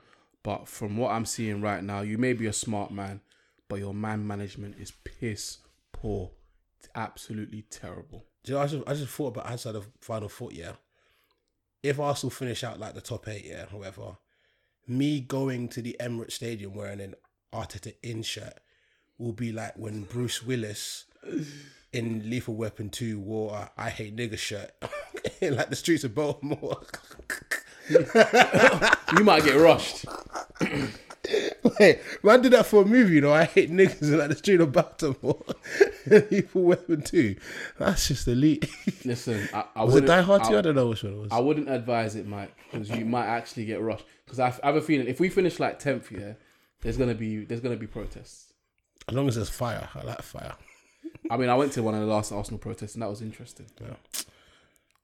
[0.42, 3.20] But from what I'm seeing right now, you may be a smart man,
[3.68, 5.58] but your man management is piss
[5.92, 6.30] poor.
[6.78, 8.24] It's absolutely terrible.
[8.44, 10.72] Do you know, I just I just thought about outside of final foot, yeah.
[11.82, 14.16] If Arsenal finish out like the top eight, yeah, however,
[14.86, 17.14] me going to the Emirates Stadium wearing an
[17.52, 18.54] Arteta in shirt
[19.18, 21.04] will be like when Bruce Willis
[21.92, 24.72] in Lethal Weapon 2 wore a I hate nigger shirt
[25.40, 26.80] in like the streets of Baltimore.
[27.88, 30.06] You might get rushed.
[31.78, 33.32] Wait, man did that for a movie, you know.
[33.32, 35.44] I hate niggas in like the street of Baltimore.
[36.30, 37.36] Lethal Weapon 2.
[37.78, 38.68] That's just elite.
[39.04, 40.58] Listen, I, I Was it wouldn't- Die Hard I- 2?
[40.58, 41.28] I don't know which one it was.
[41.32, 44.04] I wouldn't advise it, Mike, because you might actually get rushed.
[44.24, 46.34] Because I have a feeling if we finish like tenth, yeah,
[46.80, 48.52] there's gonna be there's gonna be protests.
[49.08, 50.54] As long as there's fire, I like fire.
[51.30, 53.66] I mean, I went to one of the last Arsenal protests and that was interesting.
[53.80, 53.94] Yeah.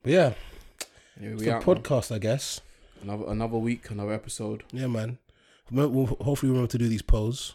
[0.03, 0.33] But yeah,
[1.21, 2.61] Here it's we a podcast, I guess.
[3.03, 4.63] Another another week, another episode.
[4.73, 5.19] Yeah, man.
[5.71, 7.55] We'll hopefully remember to do these polls.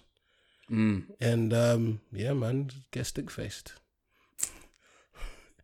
[0.72, 1.03] Mm.
[1.19, 3.73] And um, yeah, man, get stick faced.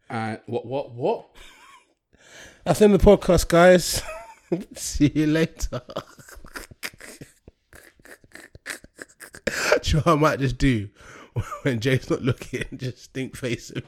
[0.09, 1.29] And what what what?
[2.63, 4.01] That's of the podcast, guys.
[4.75, 5.81] See you later.
[9.81, 10.89] do you know I might just do
[11.61, 12.65] when Jay's not looking?
[12.75, 13.83] Just stink face him.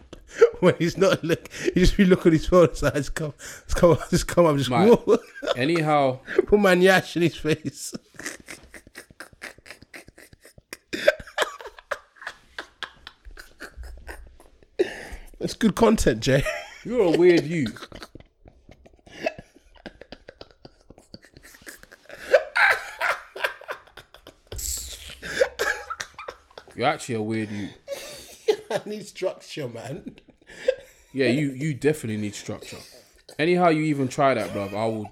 [0.60, 2.74] When he's not look, he just be looking at his phone.
[2.74, 3.34] So I just come,
[3.66, 4.72] just come, just come up, just
[5.56, 7.94] Anyhow, put my nyash in his face.
[15.42, 16.44] That's good content, Jay.
[16.86, 17.66] you're a weird you.
[26.76, 27.70] You're actually a weird you.
[28.70, 30.16] I need structure, man.
[31.12, 32.78] Yeah, you you definitely need structure.
[33.40, 34.76] Anyhow, you even try that, bruv.
[34.76, 35.12] I will,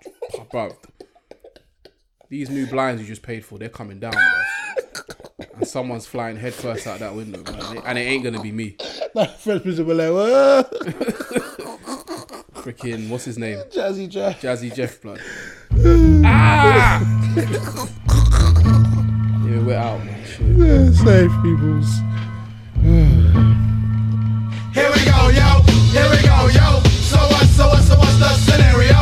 [0.51, 0.75] bruv.
[2.29, 5.55] These new blinds you just paid for, they're coming down, bruv.
[5.55, 7.81] And someone's flying headfirst out that window, bruv.
[7.83, 8.77] And it ain't gonna be me.
[9.15, 10.63] that Frenchman's were like, Whoa.
[12.61, 13.57] freaking what's his name?
[13.71, 14.39] Jazzy Jeff.
[14.41, 15.19] Jazzy Jeff blood.
[16.25, 17.01] ah!
[19.45, 21.89] yeah, we're out, Yeah, safe peoples.
[24.75, 25.61] Here we go, yo.
[25.89, 26.81] Here we go, yo.
[27.01, 27.47] So what?
[27.47, 27.81] So what?
[27.81, 28.98] So what's the scenario?